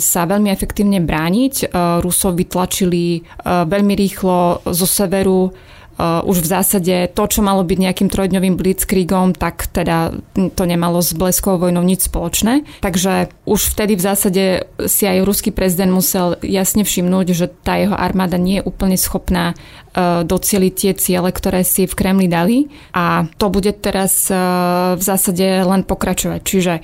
sa 0.01 0.23
veľmi 0.25 0.49
efektívne 0.51 1.03
brániť. 1.03 1.55
E, 1.63 1.67
Rusov 2.01 2.39
vytlačili 2.39 3.05
e, 3.19 3.21
veľmi 3.45 3.95
rýchlo 3.95 4.67
zo 4.71 4.87
severu 4.87 5.51
už 5.97 6.45
v 6.45 6.51
zásade 6.51 6.95
to, 7.17 7.25
čo 7.25 7.41
malo 7.41 7.65
byť 7.65 7.79
nejakým 7.81 8.09
trojdňovým 8.13 8.55
blitzkriegom, 8.61 9.33
tak 9.33 9.73
teda 9.73 10.13
to 10.37 10.63
nemalo 10.69 11.01
s 11.01 11.17
bleskovou 11.17 11.69
vojnou 11.69 11.81
nič 11.81 12.13
spoločné. 12.13 12.69
Takže 12.85 13.33
už 13.49 13.61
vtedy 13.73 13.97
v 13.97 14.05
zásade 14.05 14.45
si 14.85 15.09
aj 15.09 15.25
ruský 15.25 15.57
prezident 15.57 15.89
musel 15.89 16.37
jasne 16.45 16.85
všimnúť, 16.85 17.27
že 17.33 17.49
tá 17.49 17.81
jeho 17.81 17.97
armáda 17.97 18.37
nie 18.37 18.61
je 18.61 18.67
úplne 18.69 19.01
schopná 19.01 19.57
uh, 19.57 20.21
docieliť 20.21 20.73
tie 20.77 20.93
ciele, 20.93 21.33
ktoré 21.33 21.65
si 21.65 21.89
v 21.89 21.97
Kremli 21.97 22.29
dali 22.29 22.69
a 22.93 23.25
to 23.41 23.49
bude 23.49 23.73
teraz 23.81 24.29
uh, 24.29 25.01
v 25.01 25.03
zásade 25.03 25.65
len 25.65 25.81
pokračovať. 25.81 26.41
Čiže 26.45 26.75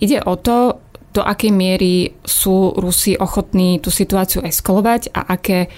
ide 0.00 0.24
o 0.24 0.32
to, 0.40 0.80
do 1.12 1.20
akej 1.20 1.52
miery 1.52 2.16
sú 2.24 2.72
Rusi 2.72 3.20
ochotní 3.20 3.76
tú 3.84 3.92
situáciu 3.92 4.40
eskalovať 4.40 5.12
a 5.12 5.36
aké 5.36 5.68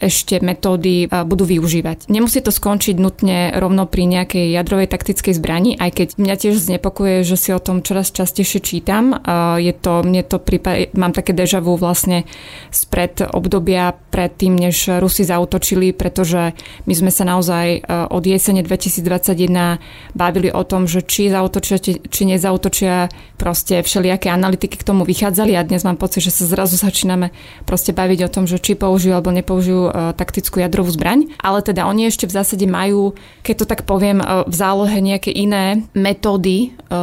ešte 0.00 0.40
metódy 0.40 1.06
budú 1.06 1.44
využívať. 1.44 2.08
Nemusí 2.08 2.40
to 2.40 2.48
skončiť 2.48 2.96
nutne 2.96 3.52
rovno 3.52 3.84
pri 3.84 4.08
nejakej 4.08 4.50
jadrovej 4.50 4.88
taktickej 4.88 5.36
zbrani, 5.36 5.76
aj 5.76 5.90
keď 5.92 6.08
mňa 6.16 6.34
tiež 6.40 6.56
znepokuje, 6.56 7.20
že 7.22 7.36
si 7.36 7.52
o 7.52 7.60
tom 7.60 7.84
čoraz 7.84 8.08
častejšie 8.10 8.64
čítam. 8.64 9.12
Je 9.60 9.76
to, 9.76 10.00
mne 10.00 10.24
to 10.24 10.40
prípad, 10.40 10.96
mám 10.96 11.12
také 11.12 11.36
deja 11.36 11.60
vu 11.60 11.76
vlastne 11.76 12.24
spred 12.72 13.20
obdobia 13.28 13.92
predtým, 13.92 14.56
než 14.56 14.88
Rusi 14.98 15.28
zautočili, 15.28 15.92
pretože 15.92 16.56
my 16.88 16.94
sme 16.96 17.12
sa 17.12 17.28
naozaj 17.28 17.84
od 18.08 18.24
jesene 18.24 18.64
2021 18.64 20.16
bavili 20.16 20.48
o 20.48 20.64
tom, 20.64 20.88
že 20.88 21.04
či 21.04 21.28
zautočia, 21.28 21.76
či 21.84 22.22
nezautočia, 22.24 23.12
proste 23.36 23.84
všelijaké 23.84 24.32
analytiky 24.32 24.80
k 24.80 24.84
tomu 24.84 25.04
vychádzali 25.04 25.56
a 25.56 25.64
dnes 25.64 25.84
mám 25.84 25.96
pocit, 25.96 26.24
že 26.24 26.32
sa 26.32 26.44
zrazu 26.48 26.80
začíname 26.80 27.32
proste 27.64 27.92
baviť 27.92 28.20
o 28.24 28.32
tom, 28.32 28.44
že 28.48 28.60
či 28.60 28.76
použijú 28.76 29.16
alebo 29.16 29.32
nepoužijú 29.32 29.89
taktickú 30.14 30.62
jadrovú 30.62 30.90
zbraň, 30.92 31.32
ale 31.40 31.60
teda 31.60 31.86
oni 31.86 32.08
ešte 32.08 32.26
v 32.28 32.36
zásade 32.36 32.66
majú, 32.66 33.14
keď 33.42 33.54
to 33.62 33.66
tak 33.66 33.80
poviem, 33.84 34.22
e, 34.22 34.24
v 34.46 34.54
zálohe 34.54 34.98
nejaké 35.00 35.30
iné 35.34 35.84
metódy 35.92 36.70
e, 36.70 36.96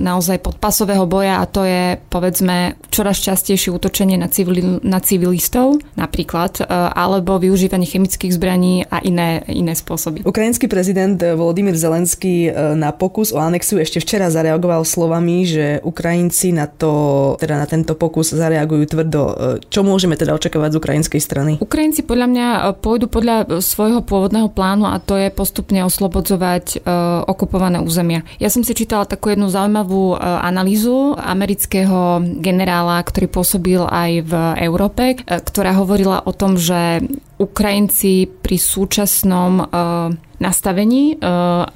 naozaj 0.00 0.42
podpasového 0.44 1.08
boja 1.08 1.40
a 1.40 1.44
to 1.48 1.64
je 1.64 1.98
povedzme 2.10 2.76
čoraz 2.92 3.20
častejšie 3.20 3.72
útočenie 3.72 4.16
na, 4.16 4.28
civili, 4.28 4.62
na 4.80 5.00
civilistov 5.00 5.80
napríklad, 5.96 6.64
alebo 6.68 7.36
využívanie 7.36 7.84
chemických 7.84 8.32
zbraní 8.32 8.84
a 8.88 9.00
iné, 9.04 9.44
iné 9.48 9.72
spôsoby. 9.76 10.24
Ukrajinský 10.24 10.68
prezident 10.68 11.16
Volodymyr 11.20 11.76
Zelenský 11.76 12.48
na 12.76 12.92
pokus 12.96 13.32
o 13.32 13.40
anexiu 13.40 13.80
ešte 13.80 14.00
včera 14.00 14.32
zareagoval 14.32 14.84
slovami, 14.84 15.44
že 15.44 15.66
Ukrajinci 15.84 16.56
na 16.56 16.66
to, 16.68 17.34
teda 17.40 17.60
na 17.60 17.66
tento 17.68 17.96
pokus 17.96 18.32
zareagujú 18.32 18.84
tvrdo. 18.88 19.22
Čo 19.68 19.84
môžeme 19.84 20.16
teda 20.16 20.32
očakávať 20.36 20.76
z 20.76 20.78
ukrajinskej 20.80 21.20
strany? 21.20 21.52
Ukrajinci 21.60 22.04
podľa 22.04 22.25
podľa 22.26 22.42
mňa 22.42 22.48
e, 22.50 22.62
pôjdu 22.82 23.06
podľa 23.06 23.36
e, 23.38 23.44
svojho 23.62 24.02
pôvodného 24.02 24.50
plánu 24.50 24.90
a 24.90 24.98
to 24.98 25.14
je 25.14 25.30
postupne 25.30 25.78
oslobodzovať 25.86 26.82
uh, 26.82 27.22
okupované 27.28 27.78
územia. 27.78 28.26
Ja 28.42 28.50
som 28.50 28.66
si 28.66 28.74
čítala 28.74 29.06
takú 29.06 29.30
jednu 29.30 29.46
zaujímavú 29.46 30.16
uh, 30.16 30.42
analýzu 30.42 31.14
amerického 31.14 32.18
generála, 32.42 32.98
ktorý 33.04 33.30
pôsobil 33.30 33.78
aj 33.78 34.10
v 34.26 34.32
Európe, 34.64 35.22
ktorá 35.22 35.76
hovorila 35.78 36.24
o 36.26 36.32
tom, 36.34 36.58
že 36.58 37.04
Ukrajinci 37.36 38.26
pri 38.26 38.56
súčasnom 38.56 39.68
nastavení 40.40 41.20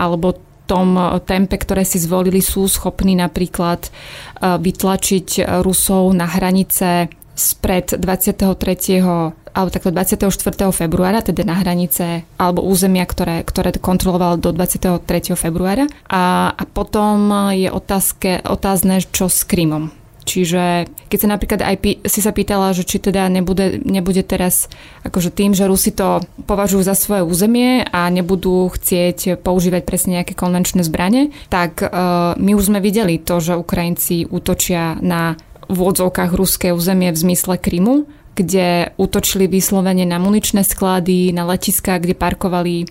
alebo 0.00 0.40
tom 0.64 0.96
tempe, 1.28 1.60
ktoré 1.60 1.84
si 1.84 2.00
zvolili, 2.00 2.40
sú 2.40 2.64
schopní 2.64 3.12
napríklad 3.18 3.92
vytlačiť 4.40 5.60
Rusov 5.60 6.16
na 6.16 6.24
hranice 6.24 7.12
spred 7.36 7.96
23 7.96 9.39
alebo 9.54 9.70
takto 9.72 9.90
24. 9.90 10.30
februára, 10.70 11.20
teda 11.20 11.42
na 11.42 11.58
hranice 11.58 12.24
alebo 12.38 12.64
územia, 12.64 13.04
ktoré, 13.04 13.42
ktoré 13.42 13.74
kontroloval 13.76 14.38
do 14.38 14.54
23. 14.54 15.02
februára. 15.34 15.90
A, 16.06 16.54
a 16.54 16.62
potom 16.68 17.50
je 17.54 17.68
otázke, 17.70 18.44
otázne, 18.46 19.02
čo 19.02 19.26
s 19.26 19.42
Krymom. 19.46 20.00
Čiže 20.30 20.86
keď 21.10 21.18
sa 21.18 21.28
napríklad 21.32 21.60
aj 21.64 21.76
pí, 21.80 21.98
si 22.06 22.20
sa 22.22 22.30
pýtala, 22.30 22.70
že 22.70 22.86
či 22.86 23.02
teda 23.02 23.26
nebude, 23.26 23.82
nebude 23.82 24.22
teraz 24.22 24.70
akože 25.02 25.34
tým, 25.34 25.56
že 25.56 25.66
Rusi 25.66 25.90
to 25.90 26.22
považujú 26.46 26.86
za 26.86 26.94
svoje 26.94 27.26
územie 27.26 27.82
a 27.88 28.06
nebudú 28.12 28.70
chcieť 28.70 29.40
používať 29.42 29.82
presne 29.82 30.20
nejaké 30.20 30.38
konvenčné 30.38 30.86
zbranie, 30.86 31.34
tak 31.50 31.82
uh, 31.82 32.38
my 32.38 32.52
už 32.54 32.70
sme 32.70 32.78
videli 32.78 33.18
to, 33.18 33.42
že 33.42 33.58
Ukrajinci 33.58 34.28
útočia 34.30 35.00
na 35.02 35.34
vôdzovkách 35.70 36.30
ruské 36.34 36.74
územie 36.74 37.14
v 37.14 37.18
zmysle 37.18 37.58
Krymu, 37.58 38.06
kde 38.34 38.94
útočili 38.96 39.50
vyslovene 39.50 40.06
na 40.06 40.22
muničné 40.22 40.64
sklady, 40.64 41.34
na 41.34 41.44
letiska, 41.44 41.98
kde 41.98 42.14
parkovali 42.14 42.86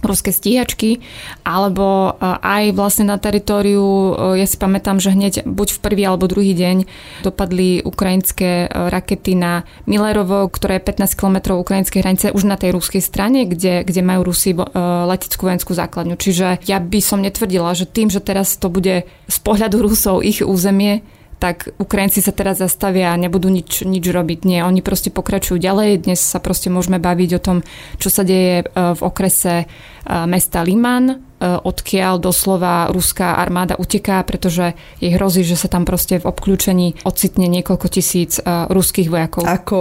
ruské 0.00 0.32
stíhačky, 0.32 1.04
alebo 1.44 2.16
e, 2.16 2.34
aj 2.40 2.64
vlastne 2.72 3.08
na 3.08 3.20
teritóriu, 3.20 3.84
e, 4.34 4.40
ja 4.40 4.46
si 4.48 4.56
pamätám, 4.56 4.96
že 4.98 5.12
hneď 5.12 5.44
buď 5.44 5.68
v 5.76 5.78
prvý 5.80 6.02
alebo 6.08 6.28
druhý 6.28 6.56
deň 6.56 6.88
dopadli 7.24 7.84
ukrajinské 7.84 8.66
e, 8.66 8.68
rakety 8.68 9.36
na 9.36 9.68
Milerovo, 9.84 10.48
ktoré 10.48 10.80
je 10.80 10.88
15 10.88 11.20
km 11.20 11.36
ukrajinskej 11.60 12.00
hranice, 12.00 12.26
už 12.32 12.48
na 12.48 12.56
tej 12.56 12.72
ruskej 12.72 13.04
strane, 13.04 13.44
kde, 13.44 13.84
kde 13.84 14.00
majú 14.00 14.32
Rusi 14.32 14.52
leteckú 15.06 15.48
vojenskú 15.48 15.72
základňu. 15.72 16.16
Čiže 16.16 16.64
ja 16.66 16.78
by 16.80 17.00
som 17.00 17.20
netvrdila, 17.22 17.72
že 17.76 17.88
tým, 17.88 18.12
že 18.12 18.22
teraz 18.22 18.56
to 18.56 18.72
bude 18.72 19.04
z 19.06 19.38
pohľadu 19.42 19.84
Rusov 19.84 20.22
ich 20.24 20.44
územie, 20.44 21.02
tak 21.40 21.72
Ukrajinci 21.80 22.20
sa 22.20 22.36
teraz 22.36 22.60
zastavia 22.60 23.16
a 23.16 23.20
nebudú 23.20 23.48
nič, 23.48 23.88
nič 23.88 24.04
robiť. 24.04 24.44
Nie, 24.44 24.68
oni 24.68 24.84
proste 24.84 25.08
pokračujú 25.08 25.56
ďalej. 25.56 26.04
Dnes 26.04 26.20
sa 26.20 26.36
proste 26.36 26.68
môžeme 26.68 27.00
baviť 27.00 27.30
o 27.34 27.40
tom, 27.40 27.56
čo 27.96 28.12
sa 28.12 28.20
deje 28.20 28.68
v 28.76 29.00
okrese 29.00 29.64
mesta 30.04 30.60
Liman, 30.60 31.06
e, 31.08 31.29
odkiaľ 31.40 32.20
doslova 32.20 32.92
ruská 32.92 33.40
armáda 33.40 33.74
uteká, 33.80 34.20
pretože 34.22 34.76
jej 35.00 35.12
hrozí, 35.16 35.42
že 35.42 35.56
sa 35.56 35.72
tam 35.72 35.88
proste 35.88 36.20
v 36.20 36.28
obklúčení 36.28 37.00
ocitne 37.02 37.48
niekoľko 37.48 37.86
tisíc 37.88 38.36
e, 38.38 38.44
ruských 38.68 39.08
vojakov. 39.08 39.48
Ako 39.48 39.80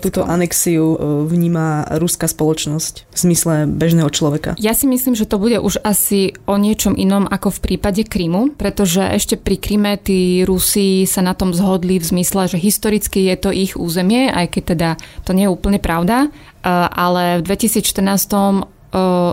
túto 0.00 0.24
anexiu 0.24 0.96
e, 0.96 0.98
vníma 1.28 2.00
ruská 2.00 2.24
spoločnosť 2.24 2.94
v 3.12 3.16
zmysle 3.16 3.54
bežného 3.68 4.08
človeka? 4.08 4.56
Ja 4.56 4.72
si 4.72 4.88
myslím, 4.88 5.12
že 5.12 5.28
to 5.28 5.36
bude 5.36 5.60
už 5.60 5.84
asi 5.84 6.32
o 6.48 6.56
niečom 6.56 6.96
inom 6.96 7.28
ako 7.28 7.52
v 7.60 7.62
prípade 7.70 8.02
Krymu, 8.08 8.56
pretože 8.56 9.04
ešte 9.04 9.36
pri 9.36 9.60
Kryme 9.60 10.00
tí 10.00 10.40
Rusi 10.48 11.04
sa 11.04 11.20
na 11.20 11.36
tom 11.36 11.52
zhodli 11.52 12.00
v 12.00 12.08
zmysle, 12.08 12.48
že 12.48 12.56
historicky 12.56 13.28
je 13.28 13.36
to 13.36 13.50
ich 13.52 13.76
územie, 13.76 14.32
aj 14.32 14.56
keď 14.56 14.62
teda 14.72 14.90
to 15.28 15.36
nie 15.36 15.44
je 15.44 15.52
úplne 15.52 15.76
pravda, 15.76 16.32
ale 16.64 17.44
v 17.44 17.52
2014 17.52 18.72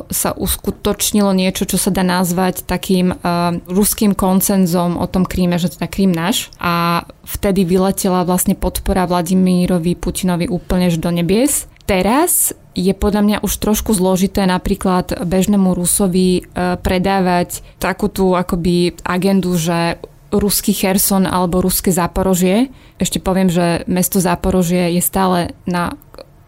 sa 0.09 0.29
uskutočnilo 0.33 1.31
niečo, 1.37 1.69
čo 1.69 1.77
sa 1.77 1.93
dá 1.93 2.01
nazvať 2.01 2.65
takým 2.65 3.13
uh, 3.13 3.53
ruským 3.69 4.17
koncenzom 4.17 4.97
o 4.97 5.05
tom 5.05 5.23
Kríme, 5.23 5.61
že 5.61 5.69
teda 5.69 5.85
Krím 5.85 6.09
náš. 6.09 6.49
A 6.57 7.05
vtedy 7.21 7.61
vyletela 7.61 8.25
vlastne 8.25 8.57
podpora 8.57 9.05
Vladimírovi 9.05 9.93
Putinovi 9.93 10.49
úplne 10.49 10.89
do 10.97 11.13
nebies. 11.13 11.69
Teraz 11.85 12.57
je 12.73 12.93
podľa 12.95 13.21
mňa 13.21 13.37
už 13.43 13.53
trošku 13.59 13.91
zložité 13.93 14.47
napríklad 14.47 15.21
bežnému 15.21 15.77
Rusovi 15.77 16.41
uh, 16.41 16.81
predávať 16.81 17.61
takú 17.77 18.09
tú 18.09 18.33
akoby 18.33 18.97
agendu, 19.05 19.53
že 19.61 20.01
ruský 20.31 20.71
Cherson 20.71 21.27
alebo 21.27 21.61
ruské 21.61 21.91
Záporožie. 21.91 22.71
Ešte 22.97 23.19
poviem, 23.19 23.51
že 23.51 23.83
mesto 23.85 24.23
Záporožie 24.23 24.95
je 24.95 25.03
stále 25.03 25.53
na 25.67 25.99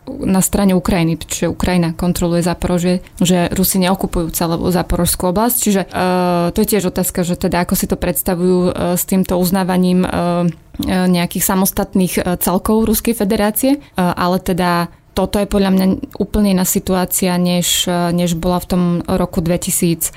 na 0.07 0.43
strane 0.43 0.75
Ukrajiny, 0.75 1.15
čiže 1.15 1.47
Ukrajina 1.51 1.95
kontroluje 1.95 2.43
Zaporožie, 2.43 2.99
že 3.23 3.47
Rusi 3.55 3.79
neokupujú 3.79 4.35
celú 4.35 4.67
Zaporožskú 4.67 5.31
oblasť. 5.31 5.57
Čiže 5.57 5.81
uh, 5.87 6.51
to 6.51 6.57
je 6.63 6.69
tiež 6.75 6.91
otázka, 6.91 7.23
že 7.23 7.39
teda 7.39 7.63
ako 7.63 7.73
si 7.79 7.85
to 7.87 7.95
predstavujú 7.95 8.57
uh, 8.69 8.99
s 8.99 9.03
týmto 9.07 9.39
uznávaním 9.39 10.03
uh, 10.03 10.47
nejakých 10.87 11.43
samostatných 11.43 12.13
uh, 12.19 12.35
celkov 12.41 12.83
Ruskej 12.83 13.15
federácie, 13.15 13.79
uh, 13.79 14.11
ale 14.15 14.43
teda 14.43 14.91
toto 15.13 15.37
je 15.37 15.45
podľa 15.45 15.71
mňa 15.77 15.85
úplne 16.17 16.57
iná 16.57 16.65
situácia, 16.65 17.37
než, 17.37 17.85
než 18.17 18.33
bola 18.33 18.57
v 18.57 18.65
tom 18.65 18.83
roku 19.05 19.45
2014 19.45 20.09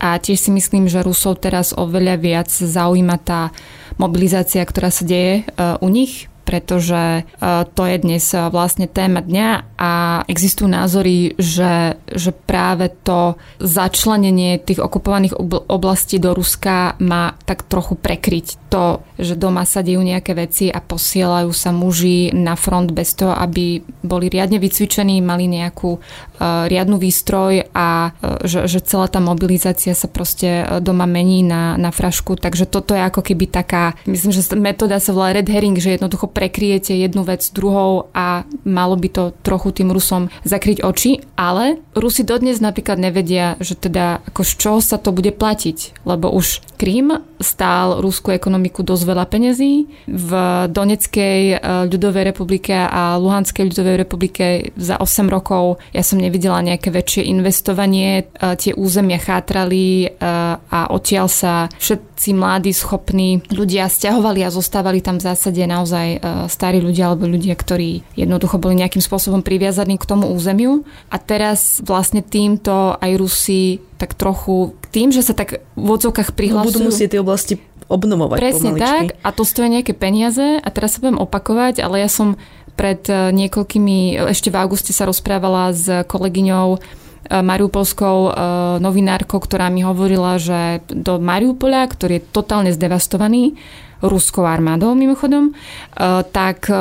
a 0.00 0.16
tiež 0.16 0.40
si 0.40 0.50
myslím, 0.56 0.88
že 0.88 1.04
Rusov 1.04 1.44
teraz 1.44 1.76
oveľa 1.76 2.16
viac 2.16 2.48
zaujíma 2.48 3.20
tá 3.20 3.52
mobilizácia, 4.00 4.64
ktorá 4.64 4.88
sa 4.88 5.04
deje 5.04 5.44
u 5.84 5.88
nich, 5.92 6.29
pretože 6.50 7.22
e, 7.22 7.22
to 7.62 7.82
je 7.86 7.96
dnes 8.02 8.26
e, 8.34 8.50
vlastne 8.50 8.90
téma 8.90 9.22
dňa 9.22 9.78
a 9.78 9.92
existujú 10.26 10.66
názory, 10.66 11.38
že, 11.38 11.94
že 12.10 12.34
práve 12.34 12.90
to 13.06 13.38
začlenenie 13.62 14.58
tých 14.58 14.82
okupovaných 14.82 15.38
oblastí 15.70 16.18
do 16.18 16.34
Ruska 16.34 16.98
má 16.98 17.38
tak 17.46 17.62
trochu 17.70 17.94
prekryť 17.94 18.66
to, 18.66 19.06
že 19.14 19.38
doma 19.38 19.62
sa 19.62 19.86
dejú 19.86 20.02
nejaké 20.02 20.34
veci 20.34 20.66
a 20.74 20.82
posielajú 20.82 21.54
sa 21.54 21.70
muži 21.70 22.34
na 22.34 22.58
front 22.58 22.90
bez 22.90 23.14
toho, 23.14 23.30
aby 23.30 23.82
boli 24.02 24.26
riadne 24.26 24.62
vycvičení, 24.62 25.18
mali 25.18 25.50
nejakú 25.50 25.98
uh, 25.98 26.70
riadnu 26.70 26.96
výstroj 26.96 27.74
a 27.74 28.14
že, 28.46 28.70
že 28.70 28.78
celá 28.86 29.10
tá 29.10 29.18
mobilizácia 29.18 29.90
sa 29.92 30.06
proste 30.06 30.62
doma 30.78 31.04
mení 31.04 31.42
na, 31.42 31.74
na 31.74 31.90
frašku. 31.90 32.38
Takže 32.38 32.70
toto 32.70 32.94
je 32.94 33.02
ako 33.02 33.26
keby 33.26 33.50
taká, 33.50 33.98
myslím, 34.06 34.30
že 34.30 34.46
metóda 34.54 35.02
sa 35.02 35.10
volá 35.10 35.34
red 35.34 35.50
herring, 35.50 35.76
že 35.76 35.98
jednoducho 35.98 36.30
prekriete 36.40 36.96
jednu 36.96 37.20
vec 37.28 37.44
druhou 37.52 38.08
a 38.16 38.48
malo 38.64 38.96
by 38.96 39.08
to 39.12 39.24
trochu 39.44 39.76
tým 39.76 39.92
Rusom 39.92 40.32
zakryť 40.48 40.80
oči, 40.80 41.20
ale 41.36 41.84
Rusi 41.92 42.24
dodnes 42.24 42.64
napríklad 42.64 42.96
nevedia, 42.96 43.60
že 43.60 43.76
teda 43.76 44.24
ako 44.24 44.40
z 44.40 44.52
čoho 44.56 44.80
sa 44.80 44.96
to 44.96 45.12
bude 45.12 45.36
platiť, 45.36 46.08
lebo 46.08 46.32
už 46.32 46.64
Krím 46.80 47.12
stál 47.36 48.00
rúskú 48.00 48.32
ekonomiku 48.32 48.80
dosť 48.80 49.04
veľa 49.04 49.28
peniazí. 49.28 49.84
V 50.08 50.30
Doneckej 50.72 51.40
eh, 51.52 51.58
ľudovej 51.84 52.32
republike 52.32 52.72
a 52.72 53.20
Luhanskej 53.20 53.68
ľudovej 53.68 53.96
republike 54.00 54.72
za 54.80 54.96
8 54.96 55.28
rokov 55.28 55.76
ja 55.92 56.00
som 56.00 56.16
nevidela 56.16 56.64
nejaké 56.64 56.88
väčšie 56.88 57.28
investovanie. 57.28 58.24
Eh, 58.24 58.56
tie 58.56 58.72
územia 58.72 59.20
chátrali 59.20 60.08
eh, 60.08 60.12
a 60.56 60.80
odtiaľ 60.88 61.28
sa 61.28 61.68
všetci 62.20 62.36
mladí, 62.36 62.76
schopní 62.76 63.40
ľudia 63.48 63.88
stiahovali 63.88 64.44
a 64.44 64.52
zostávali 64.52 65.00
tam 65.00 65.16
v 65.16 65.24
zásade 65.24 65.64
naozaj 65.64 66.20
starí 66.52 66.76
ľudia 66.84 67.08
alebo 67.08 67.24
ľudia, 67.24 67.56
ktorí 67.56 68.04
jednoducho 68.12 68.60
boli 68.60 68.76
nejakým 68.76 69.00
spôsobom 69.00 69.40
priviazaní 69.40 69.96
k 69.96 70.04
tomu 70.04 70.28
územiu. 70.28 70.84
A 71.08 71.16
teraz 71.16 71.80
vlastne 71.80 72.20
týmto 72.20 73.00
aj 73.00 73.16
Rusi 73.16 73.80
tak 73.96 74.12
trochu 74.20 74.76
tým, 74.92 75.16
že 75.16 75.24
sa 75.24 75.32
tak 75.32 75.64
v 75.80 75.88
odzokách 75.88 76.36
prihlasujú. 76.36 76.68
No, 76.68 76.68
budú 76.68 76.92
musieť 76.92 77.16
tie 77.16 77.24
oblasti 77.24 77.54
obnovovať 77.88 78.36
Presne 78.36 78.76
pomaličky. 78.76 78.84
tak 78.84 79.06
a 79.24 79.28
to 79.32 79.42
stojí 79.48 79.72
nejaké 79.72 79.96
peniaze 79.96 80.60
a 80.60 80.68
teraz 80.68 81.00
sa 81.00 81.02
budem 81.02 81.16
opakovať, 81.16 81.80
ale 81.80 82.04
ja 82.04 82.12
som 82.12 82.36
pred 82.76 83.00
eh, 83.08 83.32
niekoľkými, 83.32 84.28
ešte 84.28 84.52
v 84.52 84.60
auguste 84.60 84.92
sa 84.92 85.08
rozprávala 85.08 85.72
s 85.72 85.88
kolegyňou 86.04 87.00
Mariupolskou 87.28 88.16
eh, 88.30 88.34
novinárkou, 88.80 89.36
ktorá 89.42 89.68
mi 89.68 89.84
hovorila, 89.84 90.40
že 90.40 90.80
do 90.88 91.20
Mariupola, 91.20 91.84
ktorý 91.84 92.22
je 92.22 92.26
totálne 92.32 92.72
zdevastovaný 92.72 93.60
ruskou 94.00 94.48
armádou 94.48 94.96
mimochodom, 94.96 95.52
tak 96.32 96.72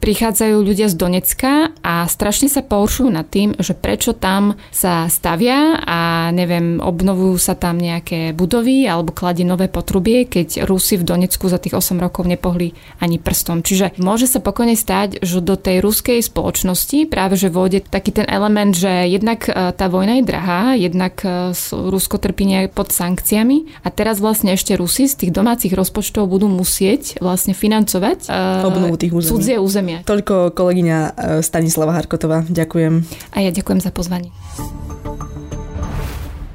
prichádzajú 0.00 0.56
ľudia 0.64 0.88
z 0.90 0.96
Donecka 0.96 1.52
a 1.84 2.08
strašne 2.08 2.48
sa 2.48 2.64
poršujú 2.64 3.08
nad 3.12 3.28
tým, 3.28 3.54
že 3.60 3.76
prečo 3.76 4.16
tam 4.16 4.58
sa 4.72 5.06
stavia 5.06 5.78
a 5.80 6.28
neviem, 6.34 6.80
obnovujú 6.82 7.36
sa 7.38 7.54
tam 7.54 7.78
nejaké 7.78 8.32
budovy 8.34 8.88
alebo 8.88 9.14
kladie 9.14 9.46
nové 9.46 9.68
potrubie, 9.70 10.26
keď 10.26 10.64
Rusi 10.66 10.98
v 10.98 11.06
Donecku 11.06 11.46
za 11.46 11.60
tých 11.62 11.76
8 11.76 12.00
rokov 12.00 12.26
nepohli 12.26 12.72
ani 12.98 13.20
prstom. 13.20 13.62
Čiže 13.62 14.00
môže 14.00 14.26
sa 14.26 14.40
pokojne 14.40 14.74
stať, 14.74 15.22
že 15.22 15.44
do 15.44 15.54
tej 15.54 15.84
ruskej 15.84 16.24
spoločnosti 16.24 17.06
práve 17.06 17.36
že 17.36 17.52
vôjde 17.52 17.84
taký 17.86 18.16
ten 18.16 18.26
element, 18.26 18.72
že 18.72 19.08
jednak 19.08 19.48
e, 19.48 19.72
tá 19.76 19.86
vojna 19.92 20.20
je 20.20 20.24
drahá, 20.24 20.62
jednak 20.74 21.20
e, 21.22 21.52
Rusko 21.70 22.16
trpí 22.16 22.42
pod 22.72 22.88
sankciami 22.88 23.84
a 23.84 23.92
teraz 23.92 24.16
vlastne 24.16 24.56
ešte 24.56 24.72
Rusi 24.80 25.04
z 25.04 25.14
tých 25.24 25.32
domácich 25.36 25.76
rozpočtov 25.76 26.24
budú 26.24 26.48
musieť 26.48 27.20
vlastne 27.20 27.52
financovať 27.52 28.32
uh, 28.32 28.64
obnovu 28.64 28.96
tých 28.96 29.12
území. 29.12 29.32
cudzie 29.36 29.56
územie 29.60 29.89
územie. 29.90 30.06
Toľko 30.06 30.54
kolegyňa 30.54 30.98
e, 30.98 31.10
Stanislava 31.42 31.92
Harkotová. 31.96 32.46
Ďakujem. 32.46 33.02
A 33.34 33.38
ja 33.42 33.50
ďakujem 33.50 33.80
za 33.82 33.90
pozvanie. 33.90 34.30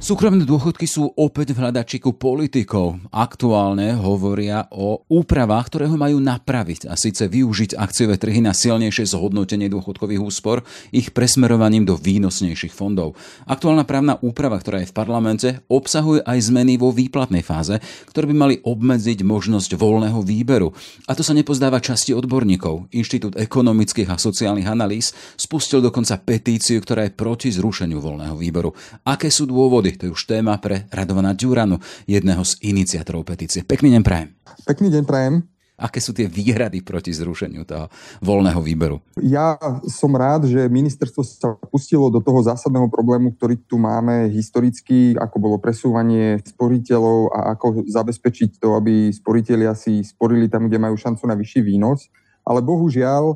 Súkromné 0.06 0.46
dôchodky 0.46 0.86
sú 0.86 1.10
opäť 1.18 1.58
v 1.58 1.66
hľadačiku 1.66 2.14
politikov. 2.14 3.02
Aktuálne 3.10 3.98
hovoria 3.98 4.70
o 4.70 5.02
úpravách, 5.10 5.66
ktoré 5.66 5.90
ho 5.90 5.98
majú 5.98 6.22
napraviť 6.22 6.86
a 6.86 6.94
síce 6.94 7.26
využiť 7.26 7.74
akciové 7.74 8.22
trhy 8.22 8.38
na 8.38 8.54
silnejšie 8.54 9.02
zhodnotenie 9.10 9.66
dôchodkových 9.66 10.22
úspor 10.22 10.62
ich 10.94 11.10
presmerovaním 11.10 11.90
do 11.90 11.98
výnosnejších 11.98 12.70
fondov. 12.70 13.18
Aktuálna 13.50 13.82
právna 13.82 14.22
úprava, 14.22 14.62
ktorá 14.62 14.86
je 14.86 14.94
v 14.94 14.94
parlamente, 14.94 15.50
obsahuje 15.74 16.22
aj 16.22 16.54
zmeny 16.54 16.78
vo 16.78 16.94
výplatnej 16.94 17.42
fáze, 17.42 17.82
ktoré 18.06 18.30
by 18.30 18.36
mali 18.38 18.56
obmedziť 18.62 19.26
možnosť 19.26 19.74
voľného 19.74 20.22
výberu. 20.22 20.70
A 21.10 21.18
to 21.18 21.26
sa 21.26 21.34
nepozdáva 21.34 21.82
časti 21.82 22.14
odborníkov. 22.14 22.94
Inštitút 22.94 23.42
ekonomických 23.42 24.14
a 24.14 24.22
sociálnych 24.22 24.70
analýz 24.70 25.18
spustil 25.34 25.82
dokonca 25.82 26.22
petíciu, 26.22 26.78
ktorá 26.78 27.10
je 27.10 27.18
proti 27.18 27.50
zrušeniu 27.50 27.98
voľného 27.98 28.38
výberu. 28.38 28.70
Aké 29.02 29.34
sú 29.34 29.50
dôvody? 29.50 29.95
To 29.98 30.08
je 30.10 30.16
už 30.16 30.24
téma 30.28 30.60
pre 30.60 30.88
Radovana 30.92 31.36
Ďuranu, 31.36 31.80
jedného 32.08 32.44
z 32.44 32.60
iniciátorov 32.64 33.28
petície. 33.28 33.64
Pekný 33.64 33.92
deň 33.96 34.04
prajem. 34.04 34.30
Pekný 34.68 34.88
deň 34.92 35.04
prajem. 35.04 35.36
Aké 35.76 36.00
sú 36.00 36.16
tie 36.16 36.32
výhrady 36.32 36.80
proti 36.80 37.12
zrušeniu 37.12 37.68
toho 37.68 37.92
voľného 38.24 38.64
výberu? 38.64 39.04
Ja 39.20 39.60
som 39.92 40.16
rád, 40.16 40.48
že 40.48 40.72
ministerstvo 40.72 41.22
sa 41.28 41.60
pustilo 41.68 42.08
do 42.08 42.24
toho 42.24 42.40
zásadného 42.40 42.88
problému, 42.88 43.36
ktorý 43.36 43.60
tu 43.68 43.76
máme 43.76 44.32
historicky, 44.32 45.20
ako 45.20 45.36
bolo 45.36 45.58
presúvanie 45.60 46.40
sporiteľov 46.48 47.36
a 47.36 47.40
ako 47.60 47.84
zabezpečiť 47.92 48.56
to, 48.56 48.80
aby 48.80 49.12
sporiteľia 49.12 49.76
si 49.76 50.00
sporili 50.00 50.48
tam, 50.48 50.72
kde 50.72 50.80
majú 50.80 50.96
šancu 50.96 51.28
na 51.28 51.36
vyšší 51.36 51.68
výnos. 51.68 52.08
Ale 52.48 52.64
bohužiaľ, 52.64 53.36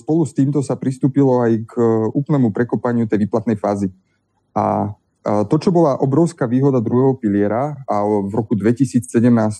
spolu 0.00 0.24
s 0.24 0.32
týmto 0.32 0.64
sa 0.64 0.80
pristúpilo 0.80 1.44
aj 1.44 1.60
k 1.68 1.72
úplnému 2.16 2.56
prekopaniu 2.56 3.04
tej 3.04 3.28
výplatnej 3.28 3.60
fázy. 3.60 3.92
A 4.56 4.96
to, 5.20 5.54
čo 5.60 5.68
bola 5.68 6.00
obrovská 6.00 6.48
výhoda 6.48 6.80
druhého 6.80 7.20
piliera 7.20 7.76
a 7.84 7.96
v 8.04 8.32
roku 8.32 8.56
2017 8.56 9.04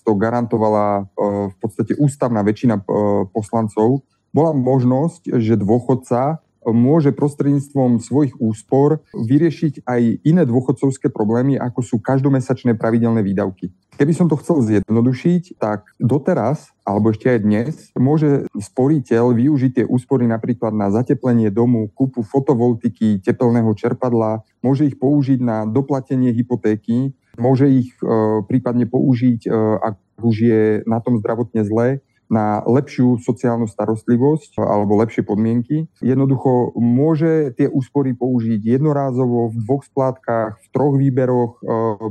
to 0.00 0.16
garantovala 0.16 1.04
e, 1.04 1.22
v 1.52 1.56
podstate 1.60 1.92
ústavná 2.00 2.40
väčšina 2.40 2.80
e, 2.80 2.82
poslancov, 3.28 4.00
bola 4.32 4.56
možnosť, 4.56 5.36
že 5.36 5.60
dôchodca 5.60 6.40
môže 6.66 7.16
prostredníctvom 7.16 8.00
svojich 8.04 8.36
úspor 8.36 9.00
vyriešiť 9.16 9.88
aj 9.88 10.00
iné 10.24 10.42
dôchodcovské 10.44 11.08
problémy, 11.08 11.56
ako 11.56 11.80
sú 11.80 11.96
každomesačné 12.00 12.76
pravidelné 12.76 13.24
výdavky. 13.24 13.72
Keby 14.00 14.12
som 14.16 14.32
to 14.32 14.40
chcel 14.40 14.64
zjednodušiť, 14.64 15.60
tak 15.60 15.84
doteraz, 16.00 16.72
alebo 16.88 17.12
ešte 17.12 17.36
aj 17.36 17.38
dnes, 17.44 17.72
môže 17.92 18.48
sporiteľ 18.56 19.36
využiť 19.36 19.70
tie 19.76 19.84
úspory 19.84 20.24
napríklad 20.24 20.72
na 20.72 20.88
zateplenie 20.88 21.52
domu, 21.52 21.92
kúpu 21.92 22.24
fotovoltiky, 22.24 23.20
tepelného 23.20 23.68
čerpadla, 23.76 24.40
môže 24.64 24.88
ich 24.88 24.96
použiť 24.96 25.44
na 25.44 25.68
doplatenie 25.68 26.32
hypotéky, 26.32 27.12
môže 27.36 27.68
ich 27.68 27.92
e, 28.00 28.40
prípadne 28.48 28.88
použiť, 28.88 29.40
e, 29.44 29.50
ak 29.84 29.94
už 30.20 30.36
je 30.36 30.64
na 30.88 31.00
tom 31.04 31.20
zdravotne 31.20 31.64
zle, 31.64 32.00
na 32.30 32.62
lepšiu 32.62 33.18
sociálnu 33.18 33.66
starostlivosť 33.66 34.62
alebo 34.62 35.02
lepšie 35.02 35.26
podmienky. 35.26 35.90
Jednoducho 35.98 36.78
môže 36.78 37.50
tie 37.58 37.66
úspory 37.66 38.14
použiť 38.14 38.62
jednorázovo 38.62 39.50
v 39.50 39.58
dvoch 39.66 39.82
splátkach, 39.82 40.62
v 40.62 40.66
troch 40.70 40.94
výberoch, 40.94 41.58
e, 41.58 41.62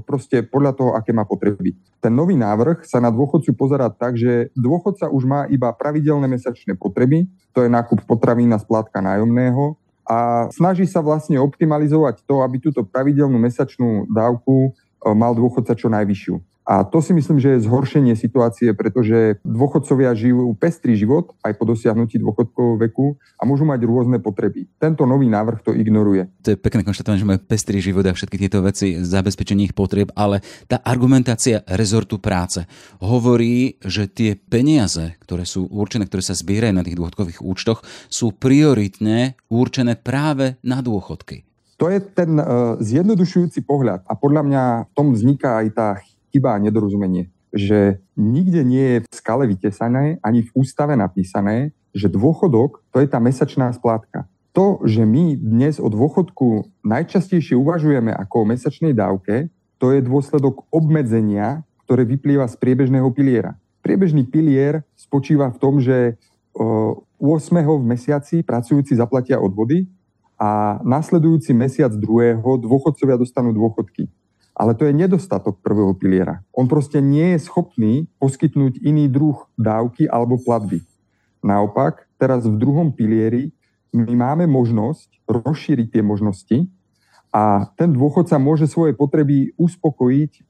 proste 0.03 0.43
podľa 0.43 0.75
toho, 0.75 0.91
aké 0.99 1.15
má 1.15 1.23
potreby. 1.23 1.79
Ten 2.03 2.11
nový 2.11 2.35
návrh 2.35 2.83
sa 2.83 2.99
na 2.99 3.09
dôchodcu 3.15 3.55
pozerá 3.55 3.87
tak, 3.87 4.19
že 4.19 4.51
dôchodca 4.59 5.07
už 5.07 5.23
má 5.23 5.47
iba 5.47 5.71
pravidelné 5.71 6.27
mesačné 6.27 6.75
potreby, 6.75 7.31
to 7.55 7.63
je 7.63 7.71
nákup 7.71 8.03
potravín 8.03 8.51
a 8.51 8.59
splátka 8.59 8.99
nájomného 8.99 9.79
a 10.09 10.49
snaží 10.51 10.89
sa 10.89 11.05
vlastne 11.05 11.39
optimalizovať 11.39 12.25
to, 12.25 12.41
aby 12.41 12.57
túto 12.59 12.81
pravidelnú 12.83 13.39
mesačnú 13.39 14.09
dávku 14.11 14.67
e, 14.67 14.69
mal 15.15 15.31
dôchodca 15.31 15.77
čo 15.79 15.87
najvyššiu. 15.87 16.35
A 16.69 16.85
to 16.85 17.01
si 17.01 17.17
myslím, 17.17 17.41
že 17.41 17.57
je 17.57 17.65
zhoršenie 17.65 18.13
situácie, 18.13 18.77
pretože 18.77 19.41
dôchodcovia 19.41 20.13
žijú 20.13 20.53
pestrý 20.53 20.93
život 20.93 21.33
aj 21.41 21.57
po 21.57 21.65
dosiahnutí 21.65 22.21
dôchodkového 22.21 22.77
veku 22.77 23.17
a 23.41 23.49
môžu 23.49 23.65
mať 23.65 23.89
rôzne 23.89 24.21
potreby. 24.21 24.69
Tento 24.77 25.09
nový 25.09 25.25
návrh 25.33 25.65
to 25.65 25.73
ignoruje. 25.73 26.29
To 26.45 26.53
je 26.53 26.61
pekné 26.61 26.85
konštatovanie, 26.85 27.25
že 27.25 27.29
majú 27.33 27.41
pestrý 27.41 27.81
život 27.81 28.05
a 28.05 28.13
všetky 28.13 28.37
tieto 28.37 28.61
veci, 28.61 29.01
zabezpečenie 29.01 29.65
ich 29.65 29.73
potrieb, 29.73 30.13
ale 30.13 30.45
tá 30.69 30.77
argumentácia 30.85 31.65
rezortu 31.65 32.21
práce 32.21 32.69
hovorí, 33.01 33.81
že 33.81 34.05
tie 34.05 34.37
peniaze, 34.37 35.17
ktoré 35.25 35.49
sú 35.49 35.65
určené, 35.73 36.05
ktoré 36.05 36.21
sa 36.21 36.37
zbierajú 36.37 36.77
na 36.77 36.85
tých 36.85 37.01
dôchodkových 37.01 37.41
účtoch, 37.41 37.81
sú 38.13 38.29
prioritne 38.37 39.33
určené 39.49 39.97
práve 39.97 40.61
na 40.61 40.85
dôchodky. 40.85 41.49
To 41.81 41.89
je 41.89 41.97
ten 41.97 42.37
uh, 42.37 42.77
zjednodušujúci 42.77 43.65
pohľad 43.65 44.05
a 44.05 44.13
podľa 44.13 44.41
mňa 44.45 44.63
v 44.85 44.93
tom 44.93 45.07
vzniká 45.15 45.65
aj 45.65 45.67
tá 45.73 45.89
chyba 46.29 46.55
a 46.55 46.61
nedorozumenie, 46.61 47.29
že 47.49 48.01
nikde 48.13 48.61
nie 48.61 48.85
je 48.85 48.99
v 49.03 49.07
skale 49.13 49.49
vytesané 49.49 50.21
ani 50.21 50.45
v 50.45 50.53
ústave 50.53 50.93
napísané, 50.93 51.73
že 51.93 52.09
dôchodok 52.09 52.85
to 52.93 53.01
je 53.01 53.07
tá 53.09 53.17
mesačná 53.17 53.73
splátka. 53.73 54.29
To, 54.53 54.81
že 54.85 55.05
my 55.05 55.37
dnes 55.37 55.77
o 55.77 55.89
dôchodku 55.89 56.69
najčastejšie 56.81 57.53
uvažujeme 57.53 58.09
ako 58.13 58.45
o 58.45 58.49
mesačnej 58.49 58.93
dávke, 58.97 59.49
to 59.77 59.93
je 59.93 60.01
dôsledok 60.03 60.65
obmedzenia, 60.73 61.63
ktoré 61.85 62.05
vyplýva 62.05 62.45
z 62.49 62.57
priebežného 62.57 63.09
piliera. 63.13 63.57
Priebežný 63.81 64.27
pilier 64.27 64.83
spočíva 64.93 65.49
v 65.49 65.57
tom, 65.57 65.79
že 65.79 66.19
8. 66.53 67.07
v 67.21 67.85
mesiaci 67.87 68.43
pracujúci 68.43 68.97
zaplatia 68.97 69.39
odvody 69.39 69.87
a 70.35 70.81
nasledujúci 70.83 71.55
mesiac 71.55 71.93
druhého 71.95 72.59
dôchodcovia 72.59 73.15
dostanú 73.15 73.55
dôchodky. 73.55 74.11
Ale 74.59 74.75
to 74.75 74.83
je 74.83 74.91
nedostatok 74.91 75.63
prvého 75.63 75.95
piliera. 75.95 76.43
On 76.51 76.67
proste 76.67 76.99
nie 76.99 77.39
je 77.39 77.47
schopný 77.47 78.11
poskytnúť 78.19 78.83
iný 78.83 79.07
druh 79.07 79.47
dávky 79.55 80.11
alebo 80.11 80.35
platby. 80.35 80.83
Naopak, 81.39 82.11
teraz 82.19 82.43
v 82.43 82.59
druhom 82.59 82.91
pilieri 82.91 83.55
my 83.95 84.13
máme 84.19 84.45
možnosť 84.51 85.07
rozšíriť 85.31 85.87
tie 85.95 86.03
možnosti 86.03 86.67
a 87.29 87.69
ten 87.77 87.93
dôchodca 87.93 88.41
môže 88.41 88.65
svoje 88.65 88.97
potreby 88.97 89.53
uspokojiť 89.55 90.31
e, 90.33 90.41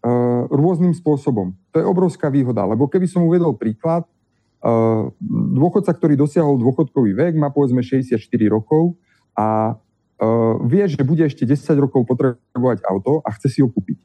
rôznym 0.48 0.96
spôsobom. 0.96 1.52
To 1.76 1.78
je 1.78 1.86
obrovská 1.86 2.32
výhoda, 2.32 2.64
lebo 2.64 2.88
keby 2.88 3.06
som 3.06 3.28
uvedol 3.28 3.60
príklad, 3.60 4.08
e, 4.08 4.12
dôchodca, 5.60 5.92
ktorý 5.92 6.16
dosiahol 6.16 6.56
dôchodkový 6.56 7.14
vek, 7.14 7.34
má 7.36 7.52
povedzme 7.52 7.84
64 7.84 8.16
rokov 8.48 8.96
a 9.36 9.76
vie, 10.68 10.84
že 10.86 11.00
bude 11.08 11.24
ešte 11.24 11.48
10 11.48 11.80
rokov 11.80 12.04
potrebovať 12.04 12.84
auto 12.84 13.24
a 13.24 13.32
chce 13.40 13.48
si 13.48 13.60
ho 13.64 13.72
kúpiť. 13.72 13.98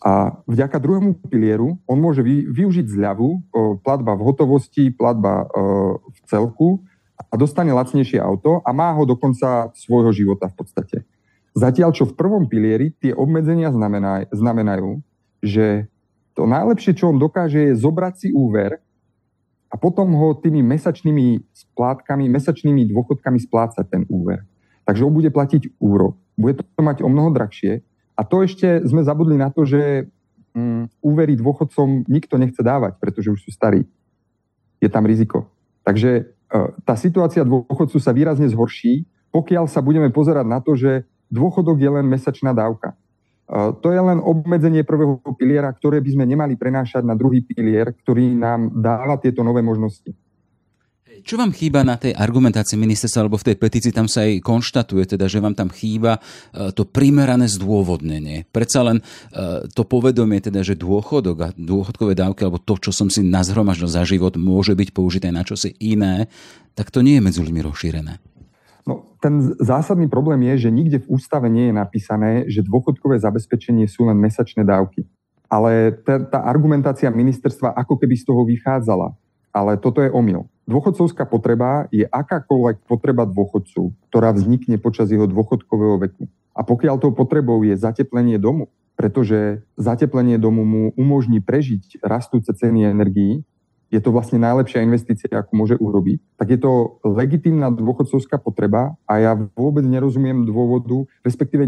A 0.00 0.40
vďaka 0.48 0.80
druhému 0.80 1.28
pilieru 1.28 1.76
on 1.84 1.98
môže 2.00 2.24
vy, 2.24 2.48
využiť 2.48 2.88
zľavu, 2.88 3.52
platba 3.84 4.16
v 4.16 4.24
hotovosti, 4.24 4.88
platba 4.88 5.44
v 6.06 6.18
celku 6.24 6.80
a 7.20 7.36
dostane 7.36 7.68
lacnejšie 7.68 8.16
auto 8.16 8.64
a 8.64 8.70
má 8.72 8.96
ho 8.96 9.04
do 9.04 9.12
konca 9.12 9.68
svojho 9.76 10.08
života 10.16 10.48
v 10.48 10.56
podstate. 10.56 10.96
Zatiaľ, 11.52 11.92
čo 11.92 12.08
v 12.08 12.16
prvom 12.16 12.48
pilieri 12.48 12.96
tie 12.96 13.12
obmedzenia 13.12 13.68
znamenaj, 13.74 14.32
znamenajú, 14.32 15.02
že 15.44 15.90
to 16.32 16.46
najlepšie, 16.48 16.96
čo 16.96 17.10
on 17.12 17.18
dokáže, 17.18 17.68
je 17.68 17.74
zobrať 17.76 18.14
si 18.16 18.28
úver 18.32 18.80
a 19.68 19.74
potom 19.76 20.14
ho 20.16 20.32
tými 20.32 20.62
mesačnými 20.64 21.44
splátkami, 21.52 22.30
mesačnými 22.30 22.88
dôchodkami 22.88 23.36
splácať 23.36 23.84
ten 23.84 24.02
úver. 24.08 24.46
Takže 24.84 25.04
on 25.06 25.14
bude 25.14 25.30
platiť 25.30 25.76
úrok. 25.78 26.16
Bude 26.34 26.60
to 26.60 26.80
mať 26.80 27.04
o 27.04 27.08
mnoho 27.12 27.30
drahšie. 27.30 27.84
A 28.16 28.24
to 28.24 28.44
ešte 28.44 28.84
sme 28.84 29.00
zabudli 29.00 29.36
na 29.40 29.48
to, 29.48 29.64
že 29.64 30.08
um, 30.52 30.88
úvery 31.00 31.36
dôchodcom 31.36 32.04
nikto 32.04 32.36
nechce 32.36 32.60
dávať, 32.60 33.00
pretože 33.00 33.32
už 33.32 33.40
sú 33.40 33.50
starí. 33.52 33.88
Je 34.80 34.88
tam 34.88 35.08
riziko. 35.08 35.48
Takže 35.84 36.28
uh, 36.52 36.72
tá 36.84 36.96
situácia 37.00 37.44
dôchodcu 37.44 37.96
sa 37.96 38.12
výrazne 38.12 38.48
zhorší, 38.48 39.08
pokiaľ 39.32 39.70
sa 39.70 39.80
budeme 39.80 40.12
pozerať 40.12 40.46
na 40.48 40.60
to, 40.60 40.76
že 40.76 41.08
dôchodok 41.32 41.80
je 41.80 41.90
len 41.90 42.04
mesačná 42.04 42.52
dávka. 42.52 42.92
Uh, 43.48 43.72
to 43.80 43.88
je 43.88 44.00
len 44.00 44.20
obmedzenie 44.20 44.84
prvého 44.84 45.16
piliera, 45.36 45.72
ktoré 45.72 46.04
by 46.04 46.10
sme 46.12 46.24
nemali 46.28 46.60
prenášať 46.60 47.00
na 47.06 47.16
druhý 47.16 47.40
pilier, 47.40 47.96
ktorý 48.04 48.36
nám 48.36 48.74
dáva 48.80 49.16
tieto 49.16 49.40
nové 49.40 49.64
možnosti. 49.64 50.12
Čo 51.20 51.36
vám 51.40 51.52
chýba 51.52 51.84
na 51.84 52.00
tej 52.00 52.16
argumentácii 52.16 52.76
ministerstva, 52.76 53.26
alebo 53.26 53.40
v 53.40 53.52
tej 53.52 53.56
petícii 53.56 53.92
tam 53.92 54.08
sa 54.08 54.24
aj 54.24 54.40
konštatuje, 54.40 55.04
teda, 55.16 55.28
že 55.28 55.40
vám 55.40 55.54
tam 55.54 55.68
chýba 55.68 56.18
e, 56.18 56.72
to 56.72 56.88
primerané 56.88 57.46
zdôvodnenie. 57.46 58.48
Predsa 58.48 58.80
len 58.84 58.98
e, 58.98 59.68
to 59.70 59.84
povedomie, 59.84 60.40
teda, 60.40 60.64
že 60.64 60.76
dôchodok 60.76 61.36
a 61.40 61.48
dôchodkové 61.54 62.16
dávky, 62.16 62.44
alebo 62.44 62.58
to, 62.60 62.80
čo 62.80 62.90
som 62.90 63.12
si 63.12 63.20
nazhromaždil 63.20 63.88
za 63.88 64.02
život, 64.08 64.34
môže 64.40 64.72
byť 64.72 64.88
použité 64.90 65.28
na 65.28 65.44
čosi 65.44 65.76
iné, 65.78 66.26
tak 66.74 66.88
to 66.88 67.04
nie 67.04 67.20
je 67.20 67.24
medzi 67.24 67.38
ľuďmi 67.44 67.60
rozšírené. 67.64 68.18
No, 68.88 69.14
ten 69.20 69.54
zásadný 69.60 70.08
problém 70.08 70.40
je, 70.54 70.66
že 70.66 70.70
nikde 70.72 70.98
v 71.04 71.14
ústave 71.14 71.52
nie 71.52 71.68
je 71.68 71.74
napísané, 71.76 72.30
že 72.48 72.64
dôchodkové 72.64 73.20
zabezpečenie 73.20 73.84
sú 73.84 74.08
len 74.08 74.16
mesačné 74.16 74.64
dávky. 74.64 75.04
Ale 75.50 75.94
tá, 76.06 76.22
tá 76.22 76.38
argumentácia 76.46 77.10
ministerstva 77.10 77.74
ako 77.74 77.98
keby 77.98 78.14
z 78.16 78.24
toho 78.24 78.42
vychádzala. 78.46 79.12
Ale 79.50 79.74
toto 79.82 79.98
je 79.98 80.10
omyl. 80.14 80.46
Dôchodcovská 80.70 81.26
potreba 81.26 81.90
je 81.90 82.06
akákoľvek 82.06 82.86
potreba 82.86 83.26
dôchodcu, 83.26 83.90
ktorá 84.06 84.30
vznikne 84.30 84.78
počas 84.78 85.10
jeho 85.10 85.26
dôchodkového 85.26 85.98
veku. 85.98 86.30
A 86.54 86.62
pokiaľ 86.62 87.02
tou 87.02 87.10
potrebou 87.10 87.58
je 87.66 87.74
zateplenie 87.74 88.38
domu, 88.38 88.70
pretože 88.94 89.66
zateplenie 89.74 90.38
domu 90.38 90.62
mu 90.62 90.82
umožní 90.94 91.42
prežiť 91.42 91.98
rastúce 92.06 92.54
ceny 92.54 92.86
energií, 92.86 93.42
je 93.90 93.98
to 93.98 94.14
vlastne 94.14 94.38
najlepšia 94.38 94.86
investícia, 94.86 95.26
ako 95.34 95.50
môže 95.58 95.74
urobiť, 95.74 96.38
tak 96.38 96.54
je 96.54 96.62
to 96.62 97.02
legitímna 97.02 97.74
dôchodcovská 97.74 98.38
potreba 98.38 98.94
a 99.10 99.18
ja 99.18 99.34
vôbec 99.58 99.82
nerozumiem 99.82 100.46
dôvodu, 100.46 101.10
respektíve 101.26 101.66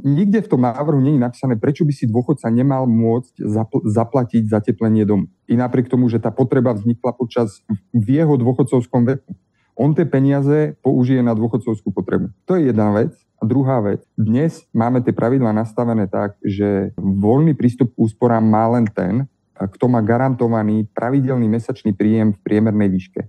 nikde 0.00 0.40
v 0.40 0.50
tom 0.56 0.64
návrhu 0.64 0.96
nie 1.04 1.20
je 1.20 1.24
napísané, 1.28 1.54
prečo 1.60 1.84
by 1.84 1.92
si 1.92 2.08
dôchodca 2.08 2.48
nemal 2.48 2.88
môcť 2.88 3.44
zapl- 3.44 3.84
zaplatiť 3.84 4.48
zateplenie 4.48 5.04
domu. 5.04 5.28
I 5.44 5.60
napriek 5.60 5.92
tomu, 5.92 6.08
že 6.08 6.16
tá 6.16 6.32
potreba 6.32 6.72
vznikla 6.72 7.12
počas 7.12 7.60
v 7.92 8.24
jeho 8.24 8.40
dôchodcovskom 8.40 9.04
veku. 9.04 9.36
On 9.76 9.92
tie 9.92 10.08
peniaze 10.08 10.76
použije 10.80 11.20
na 11.20 11.36
dôchodcovskú 11.36 11.92
potrebu. 11.92 12.32
To 12.48 12.56
je 12.56 12.72
jedna 12.72 12.92
vec. 12.92 13.12
A 13.40 13.48
druhá 13.48 13.82
vec, 13.82 14.06
dnes 14.14 14.62
máme 14.70 15.02
tie 15.02 15.10
pravidla 15.10 15.50
nastavené 15.50 16.06
tak, 16.06 16.38
že 16.46 16.94
voľný 16.94 17.58
prístup 17.58 17.90
k 17.90 18.00
úsporám 18.06 18.44
má 18.44 18.70
len 18.70 18.86
ten, 18.86 19.26
kto 19.58 19.90
má 19.90 19.98
garantovaný 19.98 20.86
pravidelný 20.94 21.50
mesačný 21.50 21.90
príjem 21.90 22.38
v 22.38 22.42
priemernej 22.46 22.88
výške. 22.88 23.26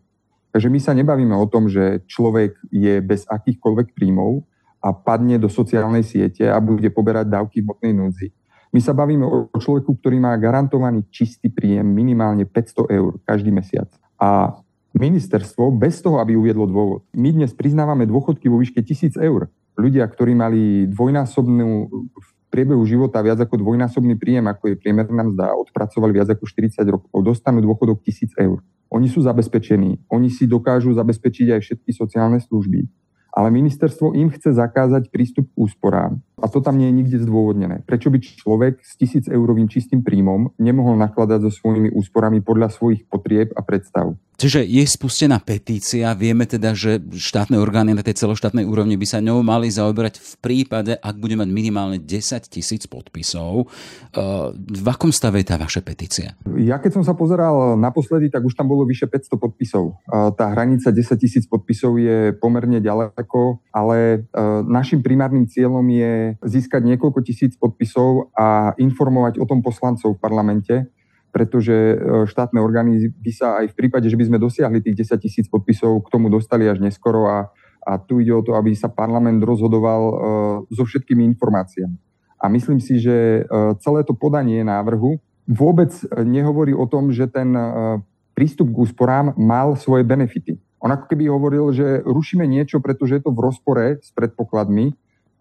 Takže 0.53 0.69
my 0.69 0.79
sa 0.79 0.93
nebavíme 0.93 1.33
o 1.33 1.49
tom, 1.49 1.65
že 1.65 2.05
človek 2.05 2.53
je 2.69 3.01
bez 3.01 3.25
akýchkoľvek 3.25 3.97
príjmov 3.97 4.45
a 4.83 4.91
padne 4.91 5.39
do 5.39 5.47
sociálnej 5.47 6.03
siete 6.03 6.43
a 6.43 6.59
bude 6.59 6.91
poberať 6.91 7.31
dávky 7.31 7.63
hmotnej 7.63 7.95
núdzi. 7.95 8.27
My 8.75 8.83
sa 8.83 8.91
bavíme 8.91 9.23
o 9.23 9.47
človeku, 9.55 9.95
ktorý 10.01 10.19
má 10.19 10.35
garantovaný 10.35 11.07
čistý 11.07 11.47
príjem 11.47 11.87
minimálne 11.87 12.43
500 12.43 12.91
eur 12.91 13.11
každý 13.23 13.53
mesiac. 13.53 13.87
A 14.19 14.59
ministerstvo 14.91 15.71
bez 15.71 16.03
toho, 16.03 16.19
aby 16.19 16.35
uviedlo 16.35 16.67
dôvod. 16.67 17.07
My 17.15 17.31
dnes 17.31 17.55
priznávame 17.55 18.03
dôchodky 18.09 18.51
vo 18.51 18.59
výške 18.59 18.83
1000 18.83 19.17
eur. 19.23 19.47
Ľudia, 19.77 20.05
ktorí 20.05 20.37
mali 20.37 20.85
dvojnásobnú 20.89 21.69
v 22.13 22.27
priebehu 22.53 22.85
života 22.85 23.21
viac 23.25 23.41
ako 23.41 23.57
dvojnásobný 23.57 24.17
príjem, 24.21 24.45
ako 24.45 24.73
je 24.73 24.75
priemerná 24.77 25.25
mzda, 25.25 25.57
odpracovali 25.57 26.13
viac 26.13 26.29
ako 26.29 26.45
40 26.45 26.85
rokov, 26.85 27.17
dostanú 27.25 27.61
dôchodok 27.61 28.05
1000 28.05 28.37
eur. 28.37 28.61
Oni 28.93 29.09
sú 29.09 29.25
zabezpečení, 29.25 30.05
oni 30.09 30.29
si 30.29 30.45
dokážu 30.45 30.93
zabezpečiť 30.93 31.57
aj 31.57 31.59
všetky 31.65 31.89
sociálne 31.89 32.37
služby 32.37 33.02
ale 33.33 33.49
ministerstvo 33.49 34.13
im 34.13 34.29
chce 34.29 34.53
zakázať 34.53 35.09
prístup 35.09 35.49
k 35.49 35.57
úsporám. 35.57 36.21
A 36.41 36.49
to 36.49 36.63
tam 36.63 36.81
nie 36.81 36.89
je 36.89 36.97
nikde 36.97 37.17
zdôvodnené. 37.21 37.85
Prečo 37.85 38.09
by 38.09 38.17
človek 38.17 38.81
s 38.81 38.97
tisíc 38.97 39.29
eurovým 39.29 39.69
čistým 39.69 40.01
príjmom 40.01 40.55
nemohol 40.57 40.97
nakladať 40.97 41.45
so 41.45 41.51
svojimi 41.53 41.93
úsporami 41.93 42.41
podľa 42.41 42.73
svojich 42.73 43.05
potrieb 43.05 43.53
a 43.53 43.61
predstav? 43.61 44.17
Čiže 44.33 44.65
je 44.65 44.81
spustená 44.89 45.37
petícia, 45.37 46.09
vieme 46.17 46.49
teda, 46.49 46.73
že 46.73 46.97
štátne 46.99 47.53
orgány 47.61 47.93
na 47.93 48.01
tej 48.01 48.17
celoštátnej 48.25 48.65
úrovni 48.65 48.97
by 48.97 49.05
sa 49.05 49.21
ňou 49.21 49.45
mali 49.45 49.69
zaoberať 49.69 50.17
v 50.17 50.33
prípade, 50.41 50.97
ak 50.97 51.15
bude 51.21 51.37
mať 51.37 51.53
minimálne 51.53 52.01
10 52.01 52.49
tisíc 52.49 52.89
podpisov. 52.89 53.69
V 54.57 54.87
akom 54.89 55.13
stave 55.13 55.45
je 55.45 55.47
tá 55.53 55.55
vaša 55.61 55.85
petícia? 55.85 56.33
Ja 56.59 56.81
keď 56.81 56.97
som 56.97 57.03
sa 57.05 57.13
pozeral 57.13 57.77
naposledy, 57.77 58.33
tak 58.33 58.41
už 58.41 58.57
tam 58.57 58.73
bolo 58.73 58.89
vyše 58.89 59.05
500 59.05 59.37
podpisov. 59.37 60.01
Tá 60.09 60.49
hranica 60.49 60.89
10 60.89 61.13
tisíc 61.21 61.45
podpisov 61.45 62.01
je 62.01 62.33
pomerne 62.33 62.81
ďaleko, 62.81 63.61
ale 63.69 64.25
našim 64.65 65.05
primárnym 65.05 65.45
cieľom 65.45 65.85
je 65.93 66.22
získať 66.43 66.81
niekoľko 66.83 67.19
tisíc 67.23 67.55
podpisov 67.55 68.33
a 68.35 68.77
informovať 68.77 69.39
o 69.39 69.45
tom 69.47 69.63
poslancov 69.65 70.17
v 70.17 70.21
parlamente, 70.21 70.75
pretože 71.33 71.73
e, 71.73 71.95
štátne 72.29 72.61
orgány 72.61 73.09
by 73.09 73.31
sa 73.33 73.47
aj 73.63 73.73
v 73.73 73.77
prípade, 73.77 74.05
že 74.05 74.17
by 74.19 74.29
sme 74.29 74.37
dosiahli 74.37 74.79
tých 74.85 75.09
10 75.09 75.23
tisíc 75.23 75.45
podpisov, 75.49 76.05
k 76.05 76.11
tomu 76.13 76.29
dostali 76.29 76.69
až 76.69 76.77
neskoro 76.77 77.25
a, 77.25 77.49
a 77.83 77.91
tu 77.97 78.21
ide 78.21 78.31
o 78.31 78.45
to, 78.45 78.53
aby 78.53 78.77
sa 78.77 78.87
parlament 78.91 79.41
rozhodoval 79.41 80.01
uh, 80.01 80.15
so 80.69 80.85
všetkými 80.85 81.25
informáciami. 81.33 81.97
A 82.37 82.45
myslím 82.53 82.77
si, 82.77 83.01
že 83.01 83.43
uh, 83.43 83.73
celé 83.81 84.05
to 84.05 84.13
podanie 84.13 84.61
návrhu 84.61 85.17
vôbec 85.49 85.91
nehovorí 86.15 86.71
o 86.71 86.87
tom, 86.87 87.11
že 87.11 87.27
ten 87.27 87.51
prístup 88.31 88.73
k 88.73 88.79
úsporám 88.89 89.35
mal 89.37 89.75
svoje 89.75 90.07
benefity. 90.07 90.55
On 90.83 90.91
ako 90.91 91.07
keby 91.07 91.31
hovoril, 91.31 91.71
že 91.71 92.03
rušíme 92.03 92.43
niečo, 92.43 92.83
pretože 92.83 93.19
je 93.19 93.23
to 93.23 93.31
v 93.31 93.39
rozpore 93.39 93.85
s 94.03 94.11
predpokladmi, 94.11 94.91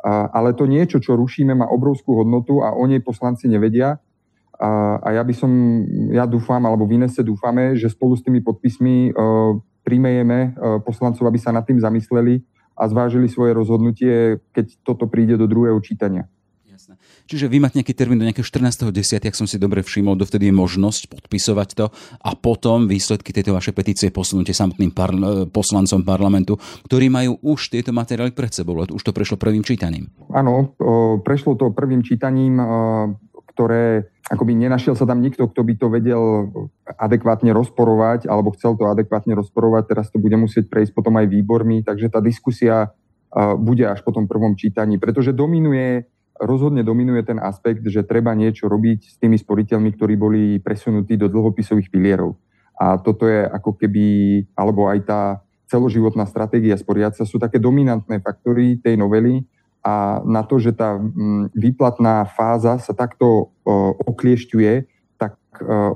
ale 0.06 0.58
to 0.58 0.66
niečo, 0.66 0.98
čo 0.98 1.14
rušíme, 1.14 1.54
má 1.54 1.70
obrovskú 1.70 2.18
hodnotu 2.18 2.58
a 2.60 2.74
o 2.74 2.84
nej 2.90 2.98
poslanci 2.98 3.46
nevedia 3.46 4.02
a, 4.62 5.10
ja 5.10 5.22
by 5.26 5.34
som, 5.34 5.50
ja 6.14 6.22
dúfam, 6.22 6.62
alebo 6.62 6.86
v 6.86 7.02
Inese 7.02 7.26
dúfame, 7.26 7.74
že 7.74 7.90
spolu 7.90 8.14
s 8.14 8.22
tými 8.22 8.38
podpismi 8.46 9.10
uh, 9.10 9.58
primejeme 9.82 10.54
uh, 10.54 10.78
poslancov, 10.78 11.26
aby 11.26 11.38
sa 11.42 11.50
nad 11.50 11.66
tým 11.66 11.82
zamysleli 11.82 12.46
a 12.78 12.86
zvážili 12.86 13.26
svoje 13.26 13.58
rozhodnutie, 13.58 14.38
keď 14.54 14.78
toto 14.86 15.10
príde 15.10 15.34
do 15.34 15.50
druhého 15.50 15.82
čítania. 15.82 16.30
Jasné. 16.82 16.98
Čiže 17.30 17.46
vy 17.46 17.62
máte 17.62 17.78
nejaký 17.78 17.94
termín 17.94 18.18
do 18.18 18.26
nejakého 18.26 18.42
14.10., 18.42 19.22
ak 19.22 19.38
som 19.38 19.46
si 19.46 19.54
dobre 19.54 19.86
všimol, 19.86 20.18
dovtedy 20.18 20.50
je 20.50 20.54
možnosť 20.58 21.14
podpisovať 21.14 21.68
to 21.78 21.86
a 22.18 22.30
potom 22.34 22.90
výsledky 22.90 23.30
tejto 23.30 23.54
vašej 23.54 23.70
petície 23.70 24.10
posunúte 24.10 24.50
samotným 24.50 24.90
par- 24.90 25.14
poslancom 25.54 26.02
parlamentu, 26.02 26.58
ktorí 26.90 27.06
majú 27.06 27.38
už 27.38 27.70
tieto 27.70 27.94
materiály 27.94 28.34
pred 28.34 28.50
sebou. 28.50 28.82
Už 28.82 28.98
to 28.98 29.14
prešlo 29.14 29.38
prvým 29.38 29.62
čítaním. 29.62 30.10
Áno, 30.34 30.74
prešlo 31.22 31.54
to 31.54 31.70
prvým 31.70 32.02
čítaním 32.02 32.58
ktoré 33.52 34.10
akoby 34.32 34.58
nenašiel 34.58 34.96
sa 34.98 35.06
tam 35.06 35.22
nikto, 35.22 35.44
kto 35.44 35.60
by 35.62 35.74
to 35.78 35.86
vedel 35.86 36.22
adekvátne 36.88 37.54
rozporovať 37.54 38.26
alebo 38.26 38.50
chcel 38.58 38.74
to 38.74 38.90
adekvátne 38.90 39.38
rozporovať. 39.38 39.86
Teraz 39.86 40.10
to 40.10 40.18
bude 40.18 40.34
musieť 40.34 40.66
prejsť 40.66 40.98
potom 40.98 41.14
aj 41.20 41.30
výbormi, 41.30 41.86
takže 41.86 42.10
tá 42.10 42.18
diskusia 42.18 42.90
bude 43.60 43.84
až 43.84 44.00
po 44.04 44.12
tom 44.12 44.24
prvom 44.24 44.56
čítaní, 44.56 44.96
pretože 44.96 45.36
dominuje, 45.36 46.04
rozhodne 46.40 46.86
dominuje 46.86 47.22
ten 47.26 47.38
aspekt, 47.42 47.84
že 47.84 48.06
treba 48.06 48.32
niečo 48.32 48.70
robiť 48.70 49.00
s 49.04 49.16
tými 49.20 49.36
sporiteľmi, 49.36 49.90
ktorí 49.96 50.14
boli 50.16 50.42
presunutí 50.62 51.18
do 51.18 51.28
dlhopisových 51.28 51.92
pilierov. 51.92 52.38
A 52.78 52.98
toto 52.98 53.28
je 53.28 53.44
ako 53.46 53.76
keby, 53.76 54.04
alebo 54.56 54.88
aj 54.88 54.98
tá 55.04 55.20
celoživotná 55.68 56.28
stratégia 56.28 56.76
sporiaca 56.76 57.24
sú 57.24 57.40
také 57.40 57.56
dominantné 57.56 58.20
faktory 58.20 58.80
tej 58.80 58.96
novely, 58.96 59.44
a 59.82 60.22
na 60.22 60.46
to, 60.46 60.62
že 60.62 60.78
tá 60.78 60.94
mm, 60.94 61.58
výplatná 61.58 62.22
fáza 62.30 62.78
sa 62.78 62.94
takto 62.94 63.50
okliešťuje, 64.06 64.72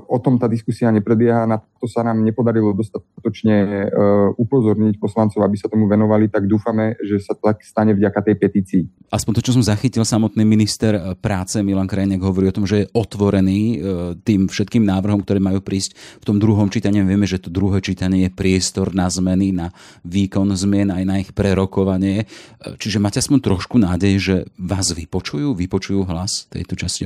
o 0.07 0.17
tom 0.21 0.37
tá 0.37 0.45
diskusia 0.45 0.93
neprebieha, 0.93 1.49
na 1.49 1.57
to 1.57 1.89
sa 1.89 2.05
nám 2.05 2.21
nepodarilo 2.21 2.77
dostatočne 2.77 3.89
upozorniť 4.37 5.01
poslancov, 5.01 5.41
aby 5.41 5.57
sa 5.57 5.65
tomu 5.65 5.89
venovali, 5.89 6.29
tak 6.29 6.45
dúfame, 6.45 6.93
že 7.01 7.17
sa 7.17 7.33
tak 7.33 7.65
stane 7.65 7.97
vďaka 7.97 8.19
tej 8.21 8.35
petícii. 8.37 8.83
Aspoň 9.09 9.41
to, 9.41 9.45
čo 9.49 9.55
som 9.57 9.65
zachytil, 9.65 10.05
samotný 10.05 10.45
minister 10.45 11.17
práce 11.17 11.57
Milan 11.65 11.89
Krajnek 11.89 12.21
hovorí 12.21 12.49
o 12.49 12.55
tom, 12.55 12.69
že 12.69 12.85
je 12.85 12.89
otvorený 12.93 13.81
tým 14.21 14.45
všetkým 14.45 14.85
návrhom, 14.85 15.25
ktoré 15.25 15.41
majú 15.41 15.61
prísť 15.61 15.97
v 16.21 16.27
tom 16.27 16.37
druhom 16.37 16.69
čítaní. 16.69 17.01
Vieme, 17.01 17.25
že 17.25 17.41
to 17.41 17.49
druhé 17.49 17.81
čítanie 17.81 18.29
je 18.29 18.35
priestor 18.35 18.93
na 18.93 19.09
zmeny, 19.09 19.53
na 19.53 19.73
výkon 20.05 20.53
zmien, 20.53 20.93
aj 20.93 21.03
na 21.05 21.15
ich 21.21 21.33
prerokovanie. 21.33 22.29
Čiže 22.77 23.01
máte 23.01 23.21
aspoň 23.21 23.39
trošku 23.53 23.81
nádej, 23.81 24.13
že 24.21 24.35
vás 24.57 24.93
vypočujú, 24.93 25.57
vypočujú 25.57 26.05
hlas 26.05 26.45
tejto 26.49 26.77
časti 26.77 27.05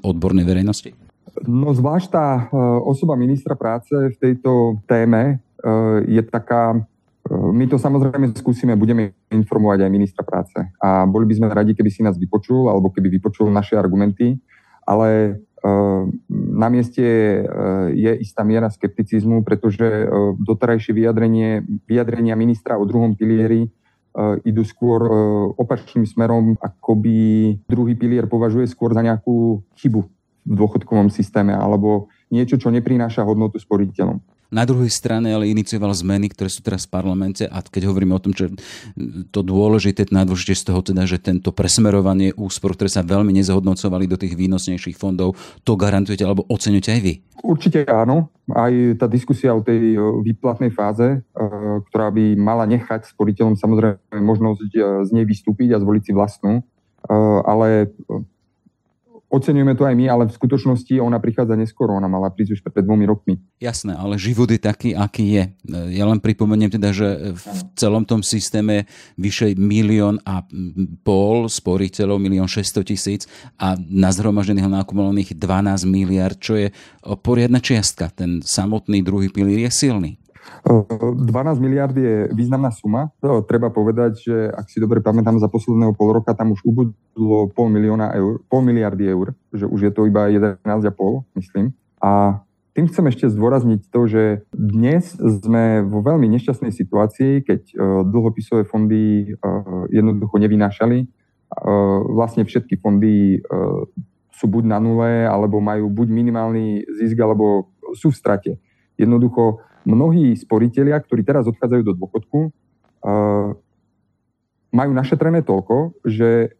odbornej 0.00 0.44
verejnosti? 0.46 1.09
No 1.48 1.72
zvlášť 1.72 2.08
tá 2.12 2.26
e, 2.36 2.42
osoba 2.84 3.16
ministra 3.16 3.56
práce 3.56 3.92
v 3.92 4.16
tejto 4.20 4.76
téme 4.84 5.40
e, 5.40 6.14
je 6.20 6.22
taká, 6.28 6.76
e, 6.76 6.78
my 7.32 7.64
to 7.64 7.80
samozrejme 7.80 8.36
skúsime, 8.36 8.76
budeme 8.76 9.16
informovať 9.32 9.88
aj 9.88 9.90
ministra 9.90 10.20
práce. 10.20 10.58
A 10.76 11.08
boli 11.08 11.24
by 11.24 11.34
sme 11.40 11.48
radi, 11.48 11.72
keby 11.72 11.88
si 11.88 12.04
nás 12.04 12.20
vypočul 12.20 12.68
alebo 12.68 12.92
keby 12.92 13.08
vypočul 13.08 13.48
naše 13.48 13.76
argumenty, 13.76 14.36
ale 14.84 15.40
na 16.32 16.72
mieste 16.72 17.04
je 17.92 18.12
istá 18.16 18.40
miera 18.40 18.72
skepticizmu, 18.72 19.44
pretože 19.44 20.08
doterajšie 20.40 20.96
vyjadrenie, 20.96 21.60
vyjadrenia 21.84 22.32
ministra 22.32 22.80
o 22.80 22.88
druhom 22.88 23.12
pilieri 23.12 23.68
idú 24.40 24.62
skôr 24.64 25.04
opačným 25.60 26.08
smerom, 26.08 26.56
ako 26.64 26.96
by 26.96 27.18
druhý 27.68 27.92
pilier 27.92 28.24
považuje 28.24 28.72
skôr 28.72 28.96
za 28.96 29.04
nejakú 29.04 29.60
chybu 29.76 30.08
v 30.46 30.54
dôchodkovom 30.56 31.12
systéme 31.12 31.52
alebo 31.52 32.08
niečo, 32.30 32.56
čo 32.56 32.72
neprináša 32.72 33.26
hodnotu 33.26 33.58
sporiteľom. 33.58 34.20
Na 34.50 34.66
druhej 34.66 34.90
strane 34.90 35.30
ale 35.30 35.46
inicioval 35.46 35.94
zmeny, 35.94 36.26
ktoré 36.26 36.50
sú 36.50 36.58
teraz 36.66 36.82
v 36.82 36.98
parlamente 36.98 37.46
a 37.46 37.62
keď 37.62 37.86
hovoríme 37.86 38.18
o 38.18 38.22
tom, 38.22 38.34
že 38.34 38.50
to 39.30 39.46
dôležité, 39.46 40.10
najdôležitejšie 40.10 40.58
z 40.58 40.66
toho 40.66 40.80
teda, 40.82 41.06
že 41.06 41.22
tento 41.22 41.54
presmerovanie 41.54 42.34
úspor, 42.34 42.74
ktoré 42.74 42.90
sa 42.90 43.06
veľmi 43.06 43.30
nezhodnocovali 43.30 44.10
do 44.10 44.18
tých 44.18 44.34
výnosnejších 44.34 44.98
fondov, 44.98 45.38
to 45.62 45.78
garantujete 45.78 46.26
alebo 46.26 46.42
oceňujete 46.50 46.90
aj 46.90 47.00
vy? 47.00 47.14
Určite 47.46 47.86
áno. 47.86 48.34
Aj 48.50 48.74
tá 48.98 49.06
diskusia 49.06 49.54
o 49.54 49.62
tej 49.62 49.94
výplatnej 50.26 50.74
fáze, 50.74 51.06
e, 51.06 51.18
ktorá 51.86 52.10
by 52.10 52.34
mala 52.34 52.66
nechať 52.66 53.06
sporiteľom 53.06 53.54
samozrejme 53.54 54.18
možnosť 54.18 54.70
e, 54.74 54.80
z 55.06 55.10
nej 55.14 55.30
vystúpiť 55.30 55.78
a 55.78 55.80
zvoliť 55.80 56.02
si 56.02 56.12
vlastnú, 56.12 56.52
e, 56.58 56.62
ale 57.46 57.94
Oceňujeme 59.30 59.78
to 59.78 59.86
aj 59.86 59.94
my, 59.94 60.10
ale 60.10 60.26
v 60.26 60.34
skutočnosti 60.34 60.90
ona 60.98 61.22
prichádza 61.22 61.54
neskoro, 61.54 61.94
ona 61.94 62.10
mala 62.10 62.34
prísť 62.34 62.58
už 62.58 62.60
pred 62.66 62.82
dvomi 62.84 63.06
rokmi. 63.08 63.38
Jasné, 63.62 63.94
ale 63.94 64.18
život 64.18 64.50
je 64.50 64.58
taký, 64.58 64.92
aký 64.92 65.38
je. 65.38 65.44
Ja 65.94 66.04
len 66.04 66.18
pripomeniem 66.18 66.68
teda, 66.68 66.90
že 66.90 67.32
v 67.32 67.46
celom 67.78 68.02
tom 68.04 68.26
systéme 68.26 68.90
vyše 69.16 69.54
milión 69.56 70.20
a 70.28 70.44
pol 71.06 71.48
sporiteľov, 71.48 72.20
milión 72.20 72.50
600 72.50 72.84
tisíc 72.84 73.30
a 73.56 73.78
na 73.78 74.12
zhromaždených 74.12 74.68
nakumulovaných 74.68 75.38
12 75.38 75.88
miliard, 75.88 76.36
čo 76.36 76.60
je 76.60 76.68
poriadna 77.24 77.64
čiastka. 77.64 78.12
Ten 78.12 78.44
samotný 78.44 79.00
druhý 79.00 79.32
pilier 79.32 79.64
je 79.64 79.72
silný. 79.72 80.19
12 80.66 81.26
miliard 81.58 81.96
je 81.96 82.28
významná 82.30 82.70
suma. 82.70 83.10
Treba 83.48 83.72
povedať, 83.72 84.12
že 84.22 84.36
ak 84.52 84.68
si 84.68 84.78
dobre 84.78 85.00
pamätám, 85.00 85.40
za 85.40 85.48
posledného 85.48 85.96
pol 85.96 86.12
roka 86.16 86.36
tam 86.36 86.52
už 86.52 86.60
ubudlo 86.62 87.48
pol 87.50 87.72
milióna 87.72 88.12
eur, 88.14 88.44
pol 88.46 88.60
miliardy 88.62 89.08
eur, 89.08 89.32
že 89.50 89.64
už 89.64 89.80
je 89.88 89.92
to 89.92 90.04
iba 90.06 90.28
11,5, 90.28 90.62
myslím. 91.34 91.72
A 92.00 92.42
Tým 92.70 92.86
chcem 92.86 93.02
ešte 93.10 93.26
zdôrazniť 93.26 93.90
to, 93.90 94.06
že 94.06 94.46
dnes 94.54 95.18
sme 95.18 95.82
vo 95.82 96.06
veľmi 96.06 96.30
nešťastnej 96.38 96.70
situácii, 96.70 97.42
keď 97.42 97.74
dlhopisové 98.06 98.62
fondy 98.62 99.34
jednoducho 99.90 100.38
nevynášali. 100.38 101.10
Vlastne 102.14 102.46
všetky 102.46 102.78
fondy 102.78 103.42
sú 104.30 104.46
buď 104.46 104.64
na 104.70 104.78
nule, 104.78 105.26
alebo 105.26 105.58
majú 105.58 105.90
buď 105.90 106.08
minimálny 106.14 106.86
zisk, 106.94 107.18
alebo 107.18 107.74
sú 107.98 108.14
v 108.14 108.18
strate. 108.22 108.52
Jednoducho 108.94 109.58
mnohí 109.84 110.36
sporiteľia, 110.36 111.00
ktorí 111.00 111.24
teraz 111.24 111.48
odchádzajú 111.48 111.82
do 111.84 111.94
dôchodku, 111.96 112.38
majú 114.70 114.90
našetrené 114.94 115.42
toľko, 115.42 115.98
že 116.06 116.54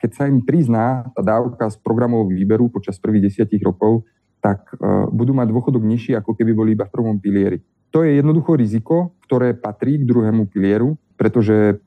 keď 0.00 0.10
sa 0.14 0.24
im 0.30 0.40
prizná 0.40 1.10
tá 1.12 1.20
dávka 1.20 1.68
z 1.68 1.76
programov 1.84 2.32
výberu 2.32 2.72
počas 2.72 2.96
prvých 2.96 3.28
desiatich 3.28 3.60
rokov, 3.60 4.08
tak 4.42 4.74
uh, 4.74 5.06
budú 5.06 5.30
mať 5.38 5.54
dôchodok 5.54 5.86
nižší, 5.86 6.18
ako 6.18 6.34
keby 6.34 6.50
boli 6.50 6.74
iba 6.74 6.82
v 6.82 6.94
prvom 6.98 7.14
pilieri. 7.22 7.62
To 7.94 8.02
je 8.02 8.18
jednoducho 8.18 8.58
riziko, 8.58 9.14
ktoré 9.28 9.54
patrí 9.54 10.02
k 10.02 10.08
druhému 10.08 10.50
pilieru, 10.50 10.98
pretože 11.14 11.78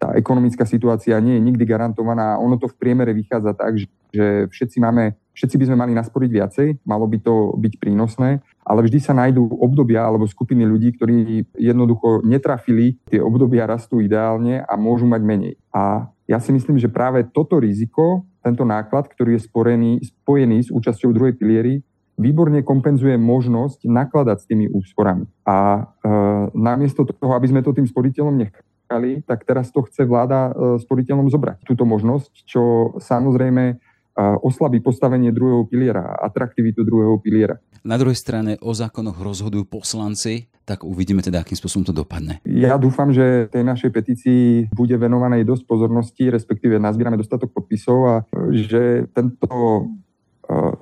tá 0.00 0.16
ekonomická 0.16 0.66
situácia 0.66 1.14
nie 1.22 1.38
je 1.38 1.44
nikdy 1.44 1.62
garantovaná. 1.62 2.40
Ono 2.40 2.58
to 2.58 2.66
v 2.66 2.78
priemere 2.80 3.14
vychádza 3.14 3.54
tak, 3.54 3.78
že 4.10 4.48
všetci, 4.48 4.80
máme, 4.80 5.14
všetci 5.32 5.56
by 5.58 5.64
sme 5.68 5.80
mali 5.80 5.92
nasporiť 5.96 6.30
viacej, 6.30 6.68
malo 6.84 7.08
by 7.08 7.18
to 7.20 7.56
byť 7.56 7.72
prínosné, 7.80 8.44
ale 8.62 8.80
vždy 8.86 8.98
sa 9.02 9.16
nájdú 9.16 9.58
obdobia 9.58 10.06
alebo 10.06 10.28
skupiny 10.28 10.62
ľudí, 10.62 10.94
ktorí 10.96 11.48
jednoducho 11.56 12.22
netrafili, 12.22 13.00
tie 13.10 13.18
obdobia 13.18 13.66
rastú 13.66 13.98
ideálne 13.98 14.62
a 14.62 14.74
môžu 14.78 15.08
mať 15.08 15.22
menej. 15.24 15.54
A 15.74 16.12
ja 16.30 16.38
si 16.38 16.54
myslím, 16.54 16.78
že 16.78 16.92
práve 16.92 17.26
toto 17.26 17.58
riziko, 17.58 18.24
tento 18.40 18.62
náklad, 18.62 19.10
ktorý 19.10 19.36
je 19.36 19.46
spojený, 19.46 19.90
spojený 20.00 20.58
s 20.64 20.70
účasťou 20.70 21.10
druhej 21.10 21.34
piliery, 21.36 21.82
výborne 22.20 22.60
kompenzuje 22.62 23.16
možnosť 23.16 23.88
nakladať 23.88 24.36
s 24.38 24.48
tými 24.48 24.66
úsporami. 24.70 25.26
A 25.48 25.56
e, 25.76 26.10
namiesto 26.54 27.08
toho, 27.08 27.32
aby 27.34 27.50
sme 27.50 27.64
to 27.64 27.72
tým 27.72 27.88
sporiteľom 27.88 28.36
nechali, 28.36 29.24
tak 29.24 29.48
teraz 29.48 29.72
to 29.72 29.82
chce 29.88 30.04
vláda 30.04 30.52
e, 30.52 30.78
sporiteľom 30.82 31.32
zobrať. 31.32 31.64
Túto 31.64 31.88
možnosť, 31.88 32.46
čo 32.46 32.94
samozrejme 33.00 33.80
oslabí 34.18 34.84
postavenie 34.84 35.32
druhého 35.32 35.64
piliera, 35.64 36.16
atraktivitu 36.20 36.84
druhého 36.84 37.16
piliera. 37.20 37.56
Na 37.82 37.98
druhej 37.98 38.16
strane 38.16 38.60
o 38.62 38.70
zákonoch 38.76 39.18
rozhodujú 39.18 39.66
poslanci, 39.66 40.46
tak 40.62 40.86
uvidíme 40.86 41.18
teda, 41.24 41.42
akým 41.42 41.58
spôsobom 41.58 41.82
to 41.82 41.90
dopadne. 41.90 42.38
Ja 42.46 42.78
dúfam, 42.78 43.10
že 43.10 43.50
tej 43.50 43.66
našej 43.66 43.90
petícii 43.90 44.70
bude 44.70 44.94
venovanej 44.94 45.42
dosť 45.42 45.66
pozornosti, 45.66 46.30
respektíve 46.30 46.78
nazbierame 46.78 47.18
dostatok 47.18 47.50
podpisov 47.50 47.98
a 48.06 48.16
že 48.54 49.10
tento 49.10 49.50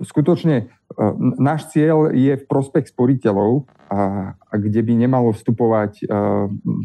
skutočne 0.03 0.71
náš 1.39 1.71
cieľ 1.71 2.11
je 2.11 2.35
v 2.37 2.45
prospech 2.49 2.91
sporiteľov, 2.91 3.67
a, 3.91 4.33
a 4.39 4.55
kde 4.55 4.87
by 4.87 4.93
nemalo 4.95 5.35
vstupovať 5.35 6.07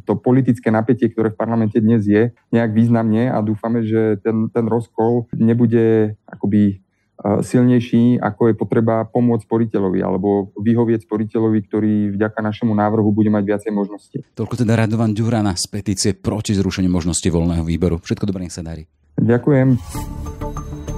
to 0.05 0.13
politické 0.17 0.73
napätie, 0.73 1.13
ktoré 1.13 1.29
v 1.29 1.37
parlamente 1.37 1.77
dnes 1.77 2.05
je, 2.05 2.33
nejak 2.49 2.71
významne 2.73 3.29
a 3.29 3.37
dúfame, 3.45 3.85
že 3.85 4.17
ten, 4.25 4.49
ten 4.49 4.65
rozkol 4.65 5.29
nebude 5.37 6.17
akoby 6.25 6.81
silnejší, 7.25 8.19
ako 8.19 8.51
je 8.51 8.55
potreba 8.59 9.07
pomôcť 9.07 9.47
sporiteľovi 9.47 10.03
alebo 10.03 10.51
vyhovieť 10.59 11.07
sporiteľovi, 11.07 11.59
ktorý 11.63 11.93
vďaka 12.19 12.43
našemu 12.43 12.75
návrhu 12.75 13.09
bude 13.15 13.31
mať 13.31 13.43
viacej 13.47 13.71
možností. 13.71 14.17
Toľko 14.35 14.67
teda 14.67 14.75
Radovan 14.75 15.15
Ďurana 15.15 15.55
z 15.55 15.65
petície 15.71 16.11
proti 16.11 16.51
zrušeniu 16.51 16.91
možnosti 16.91 17.25
voľného 17.25 17.63
výberu. 17.63 18.03
Všetko 18.03 18.27
dobré, 18.27 18.45
nech 18.45 18.55
sa 18.55 18.67
darí. 18.67 18.83
Ďakujem. 19.15 19.79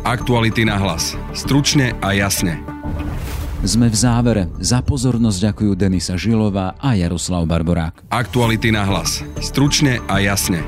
Aktuality 0.08 0.64
na 0.64 0.80
hlas. 0.80 1.20
Stručne 1.36 1.92
a 2.00 2.16
jasne. 2.16 2.64
Sme 3.68 3.92
v 3.92 3.98
závere. 4.00 4.48
Za 4.56 4.80
pozornosť 4.80 5.52
ďakujú 5.52 5.76
Denisa 5.76 6.16
Žilová 6.16 6.80
a 6.80 6.96
Jaroslav 6.96 7.44
Barborák. 7.44 8.08
Aktuality 8.08 8.72
na 8.72 8.88
hlas. 8.88 9.20
Stručne 9.44 10.00
a 10.08 10.24
jasne. 10.24 10.64